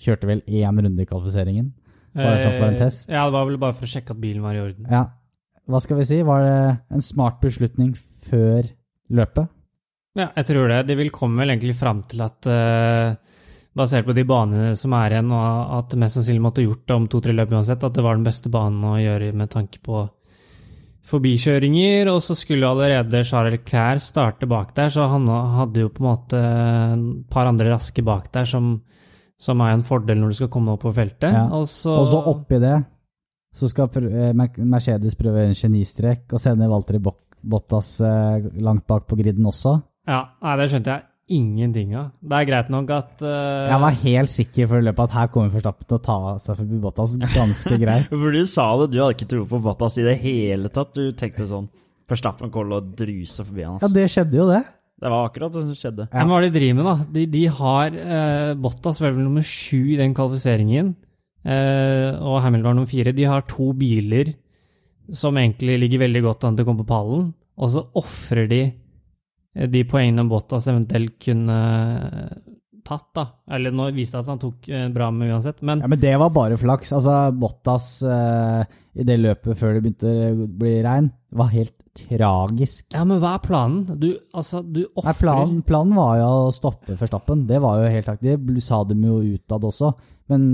[0.00, 1.70] Kjørte vel én runde i kvalifiseringen.
[2.16, 3.08] Bare sånn for en test.
[3.08, 4.86] Eh, Ja, det var vel bare for å sjekke at bilen var i orden.
[4.90, 5.04] Ja.
[5.70, 6.22] Hva skal vi si?
[6.26, 7.92] Var det en smart beslutning
[8.26, 8.66] før
[9.10, 9.48] løpet?
[10.18, 10.86] Ja, jeg tror det.
[10.88, 13.14] De vil komme vel egentlig fram til at eh,
[13.78, 17.06] basert på de banene som er igjen, og at mest sannsynlig måtte gjort det om
[17.06, 20.08] to-tre løp uansett, at det var den beste banen å gjøre med tanke på
[21.06, 22.10] forbikjøringer.
[22.12, 26.08] Og så skulle allerede Charles Leclerc starte bak der, så han hadde jo på en
[26.10, 28.80] måte et par andre raske bak der som,
[29.40, 31.32] som er en fordel når du skal komme opp på feltet.
[31.32, 31.46] Ja.
[31.56, 32.78] Og så, Og så oppi det
[33.50, 39.08] så skal eh, Mer- Mercedes prøve en genistrek og sende Valtteri Bottas eh, langt bak
[39.10, 39.80] på griden også.
[40.06, 42.10] Ja, nei, det skjønte jeg ingenting av.
[42.20, 45.52] Det er greit nok at uh, Jeg var helt sikker før løpet at her kommer
[45.54, 48.10] Verstappen til å ta seg forbi Bottas ganske greit.
[48.10, 50.92] For du sa det, du hadde ikke tro på Bottas i det hele tatt.
[50.96, 51.70] Du tenkte sånn
[52.10, 53.78] Verstappen kommer til å druse forbi han.
[53.78, 53.94] Ja, altså.
[53.94, 54.62] det skjedde jo, det.
[55.00, 56.08] Det var akkurat det som skjedde.
[56.10, 56.18] Ja.
[56.18, 57.08] Men hva er det de driver med, da?
[57.14, 60.90] De, de har eh, Bottas vel nummer sju i den kvalifiseringen,
[61.46, 63.14] eh, og Hamilton var nummer fire.
[63.16, 64.34] De har to biler
[65.16, 68.60] som egentlig ligger veldig godt an til å komme på pallen, og så ofrer de
[69.54, 71.58] de poengene Bottas eventuelt kunne
[72.06, 73.24] eh, tatt, da.
[73.50, 76.00] Eller nå viste det seg at han tok eh, bra med uansett, men Ja, Men
[76.02, 76.92] det var bare flaks.
[76.96, 78.62] Altså, Bottas eh,
[78.94, 82.88] i det løpet før det begynte å bli regn, var helt tragisk.
[82.94, 83.98] Ja, men hva er planen?
[84.00, 87.44] Du, altså, du ofrer planen, planen var jo å stoppe Verstappen.
[87.50, 89.92] Det var jo helt takt Det sa de jo utad også.
[90.30, 90.50] Men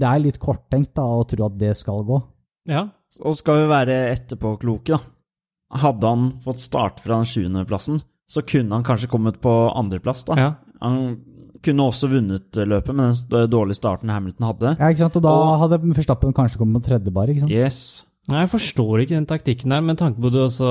[0.00, 2.20] det er litt korttenkt da, å tro at det skal gå.
[2.70, 2.86] Ja.
[3.26, 5.16] Og skal vi være etterpåkloke, da.
[5.70, 10.36] Hadde han fått starte fra den sjuendeplassen, så kunne han kanskje kommet på andreplass, da.
[10.38, 10.50] ja.
[10.80, 11.00] Han
[11.60, 14.70] kunne også vunnet løpet med den dårlige starten Hamilton hadde.
[14.78, 15.16] Ja, ikke sant?
[15.18, 17.52] Og da Og- hadde Verstappen kanskje kommet på tredje bar, ikke sant?
[17.52, 17.80] Yes.
[18.30, 20.70] Nei, jeg forstår ikke den taktikken der, med tanke på at du også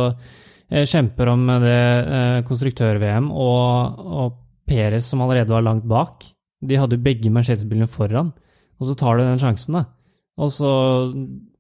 [0.72, 1.78] eh, kjemper om det
[2.18, 4.34] eh, konstruktør-VM, og, og
[4.70, 6.26] Perez som allerede var langt bak.
[6.66, 8.32] De hadde jo begge Mercedes-bilene foran,
[8.80, 9.86] og så tar du den sjansen, da.
[10.40, 10.70] Og så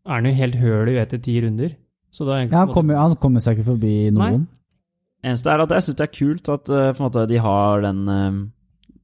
[0.08, 1.76] er han jo helt høl i etter ti runder.
[2.10, 4.48] Så da egentlig Ja, han kommer, han kommer seg ikke forbi noen.
[5.26, 8.40] Eneste er at jeg syns det er kult at uh, måte, de har den uh,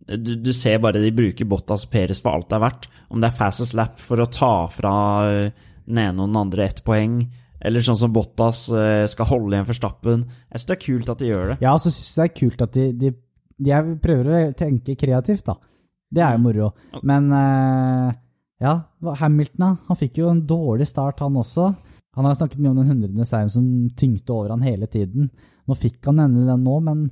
[0.05, 2.85] du, du ser bare de bruker Bottas og Perez for alt det er verdt.
[3.09, 4.93] Om det er fastest lap for å ta fra
[5.25, 7.15] eh, den ene og den andre ett poeng,
[7.57, 8.67] eller sånn som Bottas
[9.09, 10.27] skal holde igjen for stappen.
[10.51, 11.57] Jeg syns det er kult at de gjør det.
[11.65, 13.11] Ja, så syns jeg det er kult at de, de,
[13.65, 15.57] de er, prøver å tenke kreativt, da.
[16.13, 16.69] Det er jo moro.
[17.01, 17.33] Men
[18.61, 18.75] ja,
[19.23, 19.71] Hamilton, da.
[19.89, 21.71] Han fikk jo en dårlig start, han også.
[22.15, 25.29] Han har snakket mye om den hundrede seieren som tyngte over han hele tiden.
[25.65, 27.05] Nå fikk han endelig den nå, men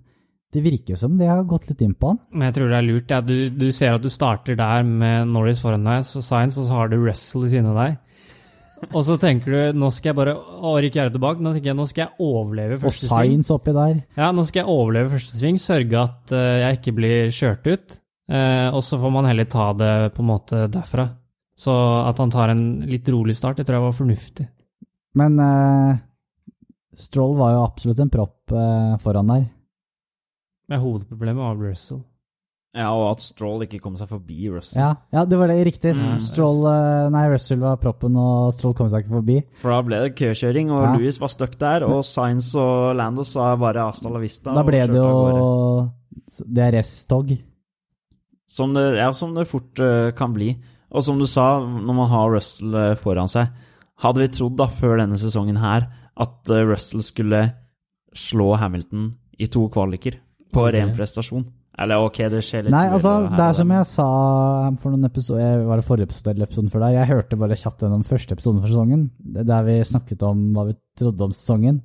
[0.54, 2.20] det virker som det har gått litt inn på han.
[2.32, 3.10] Men jeg tror det er lurt.
[3.12, 3.22] Ja.
[3.26, 6.78] Du, du ser at du starter der med Norris foran deg, så Science, og så
[6.78, 7.98] har du Russell ved siden av deg.
[8.92, 11.42] Og så tenker du nå skal jeg bare å, Ricciardo tilbake.
[11.44, 13.14] Nå tenker jeg nå skal jeg overleve første sving.
[13.16, 14.00] Og Science oppi der.
[14.20, 18.00] Ja, nå skal jeg overleve første sving, sørge at eh, jeg ikke blir kjørt ut.
[18.32, 21.10] Uh, og så får man heller ta det på en måte derfra.
[21.60, 21.74] Så
[22.08, 24.46] at han tar en litt rolig start, det tror jeg var fornuftig.
[25.20, 25.98] Men eh,
[27.00, 29.46] Stroll var jo absolutt en propp eh, foran der.
[30.70, 32.04] Men hovedproblemet var Russell.
[32.74, 34.80] Ja, Og at Stroll ikke kom seg forbi Russell.
[34.82, 35.92] Ja, ja det var det riktig.
[35.94, 36.18] Mm.
[36.26, 39.36] Stroll, eh, nei, Russell var proppen, og Stroll kom seg ikke forbi.
[39.62, 40.94] For da ble det køkjøring, og Ja.
[40.96, 41.86] Louis var stuck der.
[41.86, 44.54] Og Sainz og Lando sa bare hasta la vista.
[44.54, 45.92] Da ble det jo gårde.
[46.50, 47.36] DRS-tog.
[48.50, 50.56] Som det, ja, som det fort uh, kan bli.
[50.94, 53.50] Og som du sa, når man har Russell eh, foran seg
[54.04, 55.86] Hadde vi trodd da, før denne sesongen her,
[56.22, 57.44] at eh, Russell skulle
[58.14, 60.20] slå Hamilton i to kvaliker
[60.54, 60.80] på okay.
[60.80, 61.46] ren prestasjon?
[61.74, 64.04] Eller ok, det skjer litt Nei, altså, det er som jeg sa
[64.78, 66.98] for noen episoder Var det forrige episode eller episoden før der?
[67.00, 69.08] Jeg hørte bare kjapt gjennom første episoden for sesongen,
[69.40, 71.82] der vi snakket om hva vi trodde om sesongen.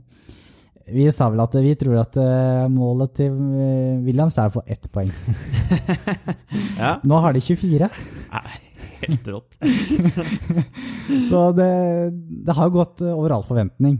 [0.88, 4.64] Vi sa vel at vi tror at eh, målet til eh, Williams er å få
[4.68, 5.12] ett poeng.
[6.78, 7.88] Ja, Nå har de 24,
[8.30, 8.58] Nei,
[9.02, 9.56] helt rått.
[11.30, 11.72] så det,
[12.46, 13.98] det har gått over all forventning.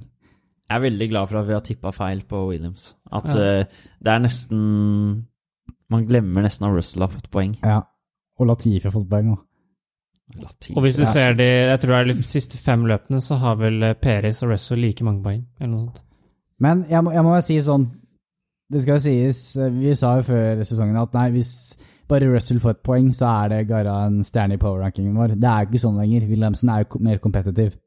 [0.69, 2.95] Jeg er veldig glad for at vi har tippa feil på Williams.
[3.13, 3.61] At Ja.
[3.61, 3.65] uh,
[4.05, 5.27] det er nesten
[5.91, 7.55] Man glemmer nesten at Russell har fått poeng.
[7.65, 7.81] Ja.
[8.39, 9.39] Og Latifi har fått poeng òg.
[10.77, 11.13] Og hvis du Ja.
[11.13, 14.43] ser de jeg tror det er de siste fem løpene, så har vel Peris Peres
[14.43, 15.47] og Russell like mange poeng.
[15.59, 16.03] eller noe sånt.
[16.61, 17.91] Men jeg må, jeg må jo si sånn
[18.71, 21.75] Det skal jo sies, eh, vi sa jo før sesongen at nei, hvis
[22.07, 25.29] bare Russell får et poeng, så er det gara en stjerne i power-rankingen vår.
[25.41, 26.29] Det er jo ikke sånn lenger.
[26.29, 27.79] Williamsen er jo mer kompetitiv.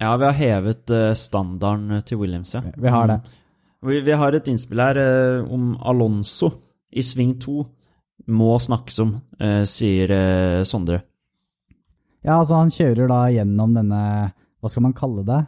[0.00, 2.62] Ja, vi har hevet uh, standarden til Williams, ja.
[2.76, 3.18] Vi har det.
[3.20, 3.36] Mm.
[3.90, 6.50] Vi, vi har et innspill her uh, om Alonso
[6.92, 7.58] i sving 2
[8.32, 11.00] må snakkes om, uh, sier eh, Sondre.
[12.24, 14.00] Ja, altså han kjører da gjennom denne,
[14.60, 15.38] hva skal man kalle det,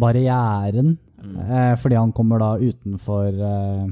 [0.00, 1.36] barrieren, Mm.
[1.36, 3.88] eh, fordi han kommer da utenfor, eh,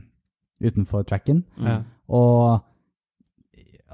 [0.64, 1.42] utenfor tracken.
[1.58, 1.66] Mm.
[1.66, 1.82] Ja.
[2.08, 2.62] Og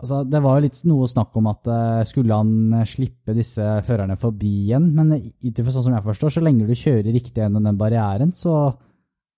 [0.04, 3.64] altså, det var jo litt noe snakk om at eh, skulle han eh, slippe disse
[3.88, 7.40] førerne forbi igjen, men ut ifra sånn som jeg forstår, så lenge du kjører riktig
[7.42, 8.74] gjennom den barrieren, så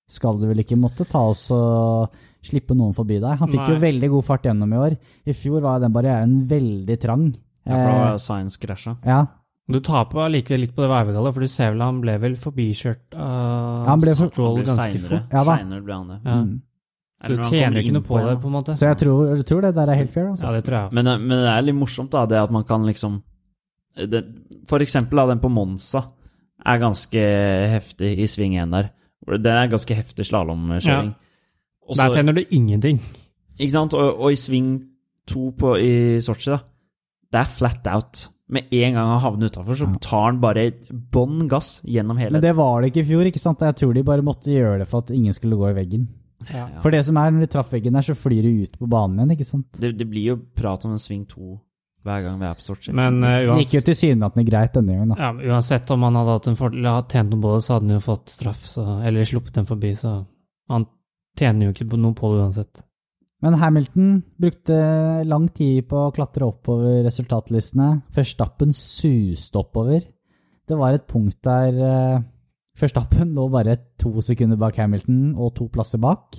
[0.06, 2.12] skal du vel ikke måtte ta oss og
[2.46, 3.40] slippe noen forbi deg.
[3.40, 4.94] Han fikk jo veldig god fart gjennom i år.
[5.26, 7.24] I fjor var den barrieren veldig trang.
[7.66, 8.92] Ja, for da Eh, var Science krasja.
[9.04, 9.24] ja,
[9.68, 13.16] Du taper allikevel litt på det veivegallet, for du ser vel han ble vel forbikjørt
[13.18, 15.24] av Han ble for- Stroll ganske fort.
[15.32, 15.56] Ja da.
[15.58, 16.20] Senere ble han det.
[16.24, 16.36] Ja.
[16.44, 16.62] Mm.
[17.16, 18.74] Så du tjener jo ikke noe på det, på en måte.
[18.76, 20.50] Så jeg tror, jeg tror det der er helt fair, altså.
[20.50, 20.96] Ja, det tror jeg.
[20.98, 23.22] Men, eh, men det er litt morsomt, da, det at man kan liksom
[23.96, 24.20] det,
[24.68, 26.02] For eksempel da, den på Monza
[26.66, 27.22] er ganske
[27.72, 28.90] heftig i sving 1 der.
[29.40, 31.14] Det er ganske heftig slalåmkjøring.
[31.16, 31.96] Ja.
[31.96, 33.00] Der tjener du ingenting.
[33.56, 33.94] Ikke sant?
[33.96, 34.70] Og, og i sving
[35.30, 36.58] 2 på, i Sotsji, da,
[37.32, 38.26] det er flat out.
[38.52, 42.44] Med en gang han havner utafor, så tar han bare bånn gass gjennom hele Men
[42.44, 43.64] det var det ikke i fjor, ikke sant?
[43.66, 46.04] Jeg tror de bare måtte gjøre det for at ingen skulle gå i veggen.
[46.52, 46.66] Ja.
[46.82, 49.18] For det som er, når de traff veggen der, så flyr de ut på banen
[49.20, 49.80] igjen, ikke sant?
[49.82, 51.56] det, det blir jo prat om en sving 2
[52.06, 52.92] hver gang vi er på Sotsji.
[52.94, 55.16] Men uh, Det gikk jo uansett, tilsynelatende greit denne gangen, da.
[55.24, 57.74] ja, men uansett om han hadde hatt en fordel, hadde tjent noe på det, så
[57.74, 60.12] hadde han jo fått straff, så, eller sluppet den forbi, så
[60.70, 60.86] han
[61.38, 62.84] tjener jo ikke på noe på det uansett.
[63.44, 64.76] Men Hamilton brukte
[65.28, 67.90] lang tid på å klatre oppover resultatlistene.
[68.16, 70.06] Førstappen suste oppover.
[70.66, 72.24] Det var et punkt der eh,
[72.76, 76.36] Verstappen lå bare to sekunder bak Hamilton og to plasser bak.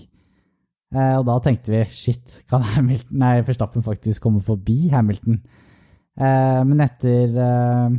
[0.93, 5.41] Eh, og da tenkte vi shit, kan Hamilton, nei, Verstappen faktisk komme forbi Hamilton?
[6.17, 7.97] Eh, men etter eh,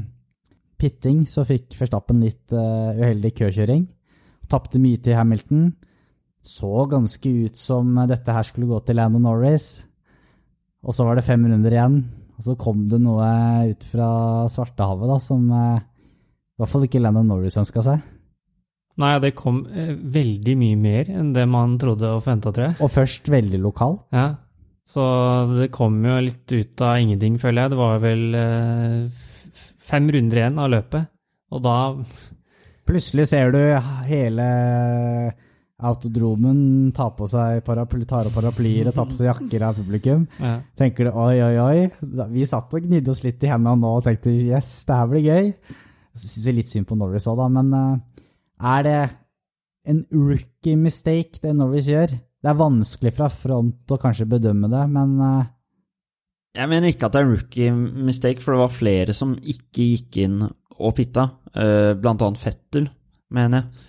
[0.79, 3.85] pitting så fikk Verstappen litt eh, uheldig køkjøring.
[4.49, 5.69] Tapte mye til Hamilton
[6.49, 9.83] så ganske ut som dette her skulle gå til Landon Norris.
[10.87, 11.99] Og så var det fem runder igjen,
[12.39, 13.27] og så kom det noe
[13.69, 14.11] ut fra
[14.53, 18.07] Svartehavet da, som eh, i hvert fall ikke Landon Norris ønska seg.
[18.99, 22.79] Nei, det kom eh, veldig mye mer enn det man trodde og forventa, tror jeg.
[22.83, 24.03] Og først veldig lokalt.
[24.15, 24.27] Ja.
[24.89, 25.05] Så
[25.53, 27.75] det kom jo litt ut av ingenting, føler jeg.
[27.75, 29.21] Det var vel eh,
[29.91, 31.13] fem runder igjen av løpet,
[31.55, 31.79] og da
[32.89, 33.59] Plutselig ser du
[34.09, 34.45] hele
[35.79, 40.25] autodromen ta på seg paraply, tar opp paraplyer og tar på seg jakker av publikum.
[40.41, 40.55] ja.
[40.79, 42.31] Tenker du oi, oi, oi.
[42.33, 45.27] Vi satt og gnidde oss litt i hendene nå og tenkte yes, det her blir
[45.29, 45.53] gøy.
[46.17, 48.01] Så syns vi litt synd på Norris òg, da, men eh,
[48.59, 49.01] er det
[49.89, 52.13] en rookie mistake det Norwich gjør?
[52.15, 55.49] Det er vanskelig fra front å kanskje bedømme det, men uh...
[56.59, 57.73] Jeg mener ikke at det er en rookie
[58.09, 61.29] mistake, for det var flere som ikke gikk inn og pitta.
[61.55, 62.89] Uh, blant annet Fettel,
[63.35, 63.85] mener jeg.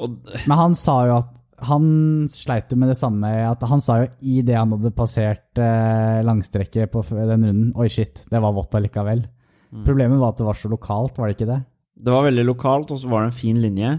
[0.00, 1.84] Og Men han sa jo at han
[2.32, 6.20] sleit jo med det samme at Han sa jo i det han hadde passert eh,
[6.24, 9.26] langstrekket på den runden Oi, shit, det var vått allikevel.
[9.70, 9.84] Mm.
[9.84, 11.60] Problemet var at det var så lokalt, var det ikke det?
[12.00, 13.96] Det var veldig lokalt, og så var det en fin linje.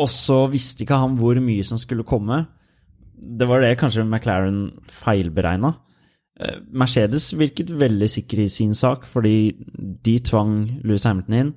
[0.00, 2.44] Og så visste ikke han hvor mye som skulle komme.
[3.14, 5.74] Det var det kanskje McLaren feilberegna.
[6.40, 9.52] Eh, Mercedes virket veldig sikker i sin sak, fordi
[10.04, 11.54] de tvang Louis Hamilton inn.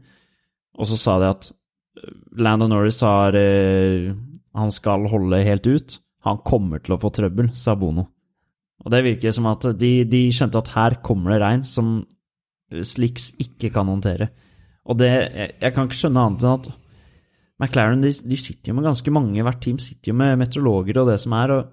[0.78, 4.14] Og så sa de at eh, Landon Norris har eh,
[4.54, 6.00] Han skal holde helt ut.
[6.28, 8.06] Han kommer til å få trøbbel, sa Bono.
[8.84, 11.96] Og det virker som at de, de skjønte at her kommer det regn som
[12.74, 14.30] Slicks ikke kan håndtere.
[14.90, 16.72] Og det Jeg, jeg kan ikke skjønne annet enn at
[17.62, 21.12] McLaren de, de sitter jo med ganske mange, hvert team sitter jo med meteorologer og
[21.12, 21.64] det som er, og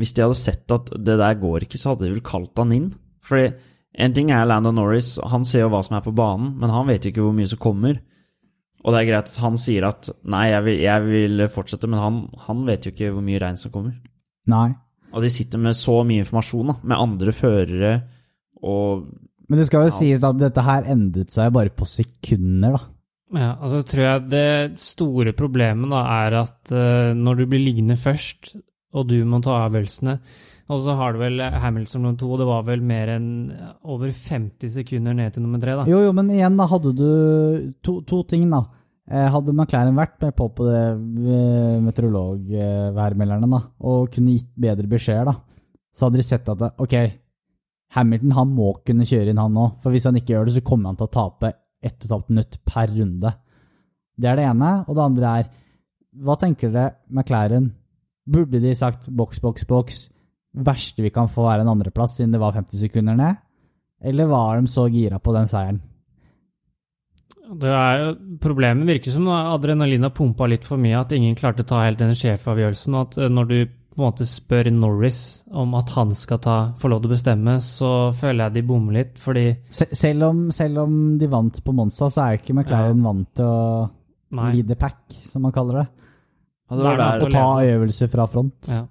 [0.00, 2.72] hvis de hadde sett at det der går ikke, så hadde de vel kalt han
[2.72, 2.86] inn.
[3.26, 3.50] Fordi
[4.00, 6.86] en ting er Landon Norris, han ser jo hva som er på banen, men han
[6.88, 7.98] vet jo ikke hvor mye som kommer.
[8.80, 12.00] Og det er greit at han sier at nei, jeg vil, jeg vil fortsette, men
[12.00, 13.98] han, han vet jo ikke hvor mye regn som kommer.
[14.48, 14.70] Nei.
[15.10, 17.92] Og de sitter med så mye informasjon, da, med andre førere
[18.60, 19.04] og
[19.50, 19.98] Men det skal jo Alt.
[19.98, 22.82] sies at dette her endret seg bare på sekunder, da.
[23.30, 27.94] Ja, altså tror jeg det store problemet da er at uh, når du blir liggende
[27.98, 28.56] først,
[28.94, 30.16] og du må ta avgjørelsene,
[30.70, 33.28] og så har du vel Hamilton nummer to, og det var vel mer enn
[33.90, 35.86] over 50 sekunder ned til nummer tre, da.
[35.90, 37.08] Jo, jo, men igjen, da hadde du
[37.86, 38.64] to, to ting, da.
[39.10, 44.90] Eh, Hadde McLaren vært med på på det eh, meteorologværmelderne, da, og kunne gitt bedre
[44.90, 45.34] beskjeder, da,
[45.94, 46.94] så hadde de sett at det, ok,
[47.96, 50.66] Hamilton han må kunne kjøre inn han nå, for hvis han ikke gjør det, så
[50.66, 53.34] kommer han til å tape ett og et halvt minutt per runde.
[54.20, 55.50] Det er det ene, og det andre er,
[56.20, 57.70] hva tenker dere, McLaren?
[58.30, 60.00] Burde de sagt boks, boks, boks,
[60.66, 63.40] verste vi kan få er en andreplass siden det var 50 sekunder ned?
[64.00, 65.80] Eller var de så gira på den seieren?
[67.60, 68.10] Det er jo,
[68.42, 72.14] problemet virker som adrenalinet pumpa litt for mye, at ingen klarte å ta helt den
[72.14, 72.94] sjefavgjørelsen.
[72.94, 73.56] Og at eh, når du
[74.00, 75.20] på en måte spør Norris
[75.52, 78.96] om at han skal ta, få lov til å bestemme, så føler jeg de bommer
[78.96, 83.02] litt, fordi Sel selv, om, selv om de vant på Monza, så er ikke McLaren
[83.04, 83.66] vant til å
[84.38, 84.54] Nei.
[84.54, 85.84] lead the pack, som man kaller det.
[86.70, 88.70] og det, var der, Å ta øvelser fra front.
[88.72, 88.86] Ja.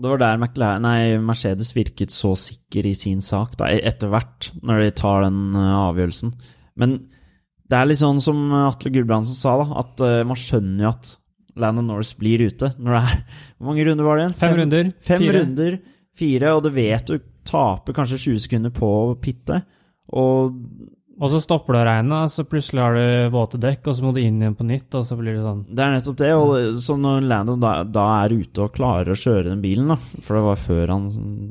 [0.00, 4.54] det var der McLaren, nei, Mercedes virket så sikker i sin sak, da, etter hvert,
[4.64, 6.32] når de tar den eh, avgjørelsen.
[6.80, 6.98] Men
[7.66, 11.14] det er litt sånn som Atle Gulbrandsen sa, da, at eh, man skjønner jo at
[11.56, 12.72] Landon Norris blir ute.
[12.78, 13.22] Når det er
[13.56, 14.36] Hvor mange runder var det igjen?
[14.42, 14.90] Fem runder.
[15.00, 15.38] Fem fire.
[15.40, 15.78] runder,
[16.16, 18.90] fire, og du vet du taper kanskje 20 sekunder på
[19.22, 19.64] pittet.
[20.12, 20.54] Og
[21.16, 24.10] Og så stopper det å regne, så plutselig har du våte dekk, og så må
[24.12, 25.62] du inn igjen på nytt, og så blir det sånn.
[25.72, 26.32] det er nettopp det.
[26.36, 29.96] Og så når Landon da, da er ute og klarer å kjøre den bilen, da,
[29.96, 31.06] for det var før han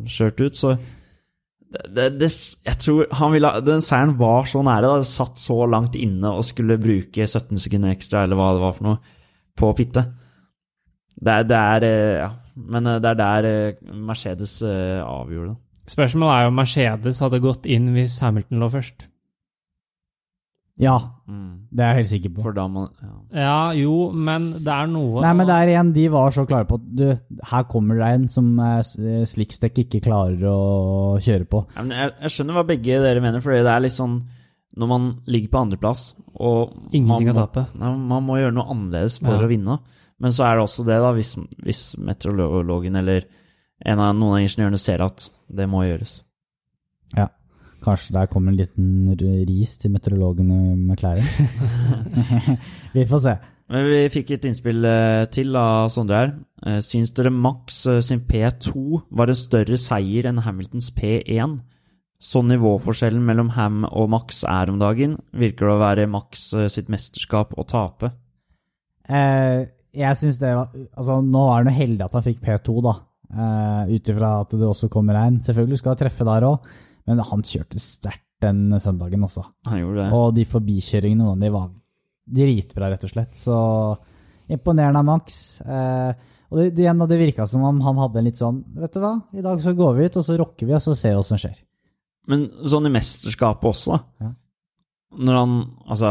[0.06, 0.76] kjørte ut, så
[1.89, 2.30] det, det,
[2.63, 4.91] jeg tror han ville, Den seieren var så nære.
[5.00, 8.78] da, satt så langt inne og skulle bruke 17 sekunder ekstra, eller hva det var
[8.78, 9.14] for noe,
[9.58, 10.06] på pitte.
[11.15, 12.30] Det er, det er eh, Ja.
[12.56, 15.58] Men eh, det er der eh, Mercedes avgjorde det.
[15.91, 19.06] Spørsmålet er jo om Mercedes hadde gått inn hvis Hamilton lå først.
[20.82, 21.68] Ja, Mm.
[21.72, 22.41] det er jeg helt sikker på.
[22.44, 23.13] For da man ja.
[23.41, 26.68] Ja, jo, men det er noe Nei, men det er igjen, de var så klare
[26.70, 27.06] på at du,
[27.50, 31.63] her kommer det en som eh, ikke klarer å kjøre på.
[31.78, 34.20] Ja, men jeg, jeg skjønner hva begge dere mener, for det er litt sånn
[34.75, 36.01] Når man ligger på andreplass
[36.35, 37.65] og Ingenting man å tape.
[37.79, 39.45] Nei, man må gjøre noe annerledes for Ja.
[39.45, 39.79] å vinne.
[40.19, 41.33] Men så er det også det, da, hvis,
[41.63, 43.25] hvis meteorologen eller
[43.85, 46.21] en av, noen av ingeniørene ser at det må gjøres.
[47.15, 47.27] Ja.
[47.85, 49.15] Kanskje der kommer en liten
[49.47, 51.23] ris til meteorologen med McLaren.
[52.95, 53.35] Vi får se.
[53.69, 56.33] Men vi fikk et innspill eh, til av Sondre her.
[56.65, 61.55] Eh, syns dere Max eh, sin P2 var en større seier enn Hamiltons P1?
[62.21, 66.69] Så nivåforskjellen mellom Ham og Max er om dagen, virker det å være Max eh,
[66.71, 68.13] sitt mesterskap å tape.
[69.06, 72.78] Eh, jeg synes det var Altså, nå er det noe heldig at han fikk P2,
[72.86, 72.95] da.
[73.36, 75.41] Eh, Ut ifra at det også kommer regn.
[75.45, 76.69] Selvfølgelig skal han treffe der òg,
[77.06, 79.45] men han kjørte sterkt den søndagen, altså.
[79.69, 80.08] Han gjorde det.
[80.15, 81.69] Og de forbikjøringene, de var
[82.25, 83.38] dritbra, rett og slett.
[83.38, 83.58] Så
[84.51, 85.60] imponerende av Max.
[85.62, 88.99] Eh, og det, det, det virka som om han hadde en litt sånn Vet du
[89.01, 91.19] hva, i dag så går vi ut, og så rocker vi, og så ser vi
[91.19, 91.58] hva som skjer.
[92.31, 94.25] Men sånn i mesterskapet også, da.
[94.25, 94.31] Ja.
[95.15, 95.53] Når han
[95.85, 96.09] Altså,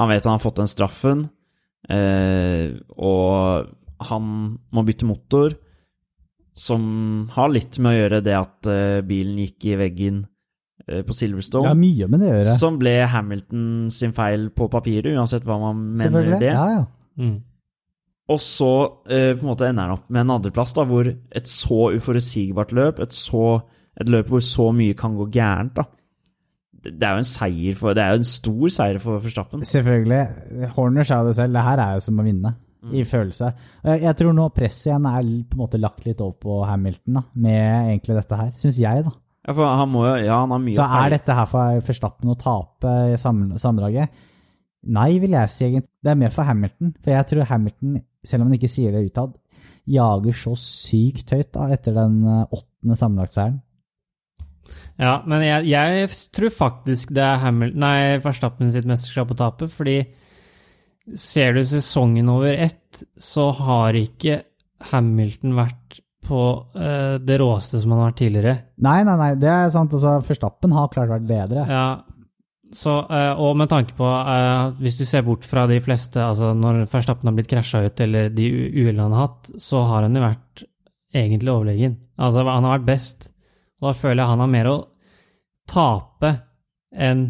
[0.00, 1.26] han vet han har fått den straffen,
[1.90, 3.68] eh, og
[4.10, 4.30] han
[4.72, 5.54] må bytte motor,
[6.56, 10.22] som har litt med å gjøre det at eh, bilen gikk i veggen
[10.86, 11.68] eh, på Det Silverstone.
[11.68, 12.56] har mye med det å gjøre.
[12.60, 16.50] Som ble Hamilton sin feil på papiret, uansett hva man mener det.
[16.50, 16.82] Ja, ja.
[17.20, 17.38] Mm.
[18.30, 18.70] Og så
[19.10, 22.72] eh, på en måte ender han opp med en andreplass, da, hvor et så uforutsigbart
[22.76, 23.60] løp, et, så,
[24.00, 25.84] et løp hvor så mye kan gå gærent, da.
[26.80, 29.60] Det er jo en seier for Det er jo en stor seier for Verstappen.
[29.68, 30.68] Selvfølgelig.
[30.76, 32.54] Horner sa det selv, det her er jo som å vinne,
[32.96, 33.50] i følelse.
[33.84, 37.18] Eh, Jeg tror nå presset igjen er på en måte lagt litt over på Hamilton,
[37.18, 39.12] da, med egentlig dette her, syns jeg, da.
[39.46, 42.32] Ja, for han må jo Ja, han har mye Så er dette her for Verstappen
[42.32, 44.08] å tape i sammendraget?
[44.88, 45.90] Nei, vil jeg si egentlig.
[46.00, 46.94] Det er mer for Hamilton.
[47.04, 49.34] For jeg tror Hamilton, selv om han ikke sier det utad,
[49.90, 53.60] jager så sykt høyt da, etter den eh, åttende sammenlagtseieren.
[55.00, 59.70] Ja, men jeg, jeg tror faktisk det er Hamilton, nei, Verstappen sitt mesterskap å tape,
[59.72, 60.02] fordi
[61.16, 64.42] ser du sesongen over ett, så har ikke
[64.90, 66.00] Hamilton vært
[66.30, 66.42] på
[66.76, 68.54] uh, det råeste som han har vært tidligere.
[68.84, 69.94] Nei, nei, nei, det er sant.
[69.96, 71.64] Altså, Verstappen har klart vært bedre.
[71.66, 71.86] Ja,
[72.76, 76.52] så, uh, og med tanke på uh, Hvis du ser bort fra de fleste altså
[76.54, 80.14] Når Verstappen har blitt krasja ut, eller de uhellene han har hatt, så har han
[80.14, 80.64] jo vært
[81.10, 81.96] egentlig overlegen.
[82.20, 83.29] Altså, han har vært best.
[83.80, 84.76] Og da føler jeg han har mer å
[85.70, 86.34] tape
[86.90, 87.26] enn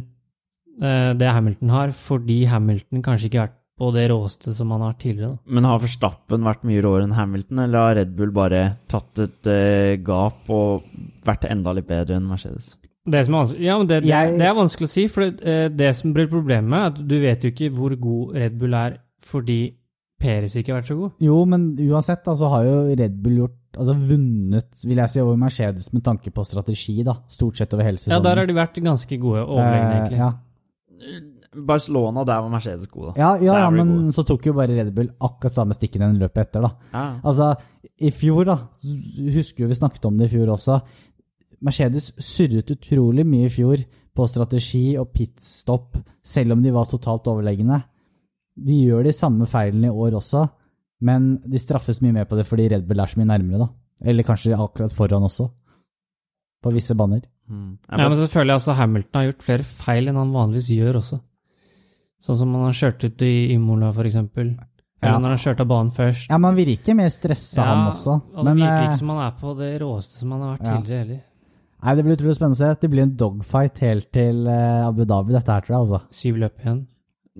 [0.80, 4.82] eh, det Hamilton har, fordi Hamilton kanskje ikke har vært på det råeste som han
[4.84, 5.38] har tidligere.
[5.38, 5.54] Da.
[5.56, 9.48] Men har Verstappen vært mye råere enn Hamilton, eller har Red Bull bare tatt et
[9.48, 10.84] eh, gap og
[11.24, 12.74] vært enda litt bedre enn Mercedes?
[13.10, 15.40] Det som er vanskelig, ja, men det, det, det er vanskelig å si, for det,
[15.48, 18.76] eh, det som blir problemet, er at du vet jo ikke hvor god Red Bull
[18.76, 18.98] er
[19.30, 19.60] fordi
[20.20, 21.16] Peres ikke har vært så god.
[21.24, 25.20] Jo, men uansett så så har jo Red Bull gjort, altså vunnet, vil jeg si,
[25.22, 27.14] over Mercedes med tanke på strategi, da.
[27.28, 30.18] Stort sett over hele Ja, der har de vært ganske gode overlegne, Eh, egentlig.
[30.18, 30.32] ja.
[31.66, 33.12] Barcelona, der var Mercedes gode.
[33.18, 34.12] Ja, ja, ja, men gode.
[34.14, 36.70] så tok jo bare Red Bull akkurat samme stikken enn løpet etter, da.
[36.92, 37.04] Ja.
[37.26, 37.48] Altså,
[37.98, 38.56] i fjor, da,
[39.34, 40.80] husker jo vi snakket om det i fjor også,
[41.60, 43.82] Mercedes surret utrolig mye i fjor
[44.16, 47.82] på strategi og pitstop, selv om de var totalt overlegne.
[48.56, 50.46] De gjør de samme feilene i år også,
[51.00, 53.68] men de straffes mye mer på det fordi Red Bull er så mye nærmere, da.
[54.10, 55.50] Eller kanskje akkurat foran også,
[56.62, 57.22] på visse baner.
[57.50, 57.78] Mm.
[57.90, 61.00] Ja, men så føler jeg altså Hamilton har gjort flere feil enn han vanligvis gjør
[61.00, 61.20] også.
[62.20, 64.50] Sånn som han har kjørt ut i Imola, for eksempel.
[65.00, 65.18] Eller Ja.
[65.18, 66.26] når han kjørte av banen først.
[66.28, 68.20] Ja, man virker mer stressa, han også.
[68.36, 70.56] og det Men virker eh, ikke som han er på det råeste som han har
[70.58, 70.76] vært Ja.
[70.80, 71.20] tidligere heller.
[71.82, 72.74] nei, det blir utrolig spennende å se.
[72.80, 76.00] Det blir en dogfight helt til eh, Abu Dhabi, dette her, tror jeg, altså.
[76.12, 76.86] Syv løp igjen.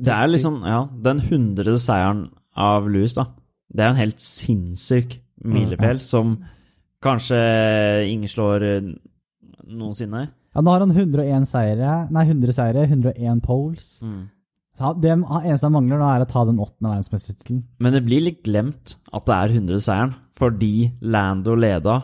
[0.01, 3.27] Det er liksom, ja, den hundrede seieren av Louis, da.
[3.71, 6.35] Det er en helt sinnssyk milepæl som
[7.05, 7.39] kanskje
[8.11, 8.91] ingen slår eh,
[9.71, 10.27] noensinne.
[10.51, 13.89] Ja, nå har han 101 seire, nei, 100 seire, 101 poles.
[14.03, 14.29] Mm.
[15.01, 17.63] Det eneste han mangler nå, er å ta den åttende verdensmestertittelen.
[17.85, 22.01] Men det blir litt glemt at det er hundrede seieren, fordi Lando leda,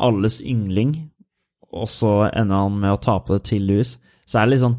[0.00, 0.94] alles yngling,
[1.74, 3.92] og så ender han med å tape det til Louis.
[4.26, 4.78] Så er det litt sånn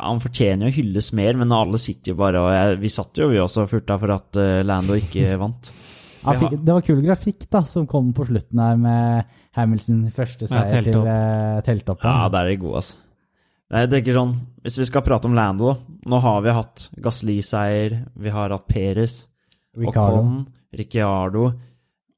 [0.00, 3.18] Han fortjener jo å hylles mer, men alle sitter jo bare og jeg, Vi satt
[3.20, 5.70] jo, vi også, og furta for at eh, Lando ikke vant.
[6.24, 6.38] Ja, Ja.
[6.40, 9.24] fikk- Det var kul grafikk da, som kom på slutten her med
[9.54, 12.08] Hamilton første Ja, seier til uh, teltoppen.
[12.08, 12.96] Ja, der er de gode, altså.
[13.76, 15.72] Jeg tenker sånn, Hvis vi skal prate om Lando.
[16.06, 19.26] Nå har vi hatt Gasli-seier, vi har hatt Perez,
[19.76, 20.20] Ricardo.
[20.22, 20.46] Ocon,
[20.76, 21.48] Ricciardo.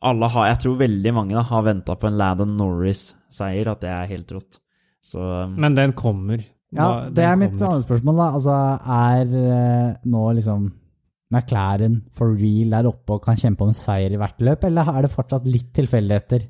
[0.05, 3.91] Alle har, jeg tror veldig mange da, har venta på en Landon Norris-seier, at det
[3.91, 4.59] er helt rått.
[5.03, 6.45] Så um, Men den kommer.
[6.75, 8.27] Ja, Da- det er mitt andre spørsmål, da.
[8.37, 10.67] Altså, er uh, nå liksom
[11.33, 15.03] McLaren for real der oppe og kan kjempe om seier i hvert løp, eller er
[15.03, 16.47] det fortsatt litt tilfeldigheter?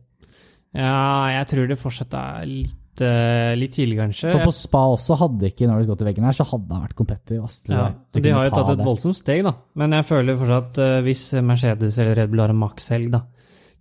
[0.74, 4.30] Ja, jeg tror det fortsatt er litt, uh, litt tidlig, kanskje.
[4.34, 6.98] For på spa også hadde ikke Norris gått i veggen her, så hadde han vært
[6.98, 7.48] competitive.
[7.70, 9.54] ja, at de har jo ta tatt et voldsomt steg, da.
[9.74, 13.22] Men jeg føler fortsatt uh, hvis Mercedes eller Red Bull har en makshelg, da,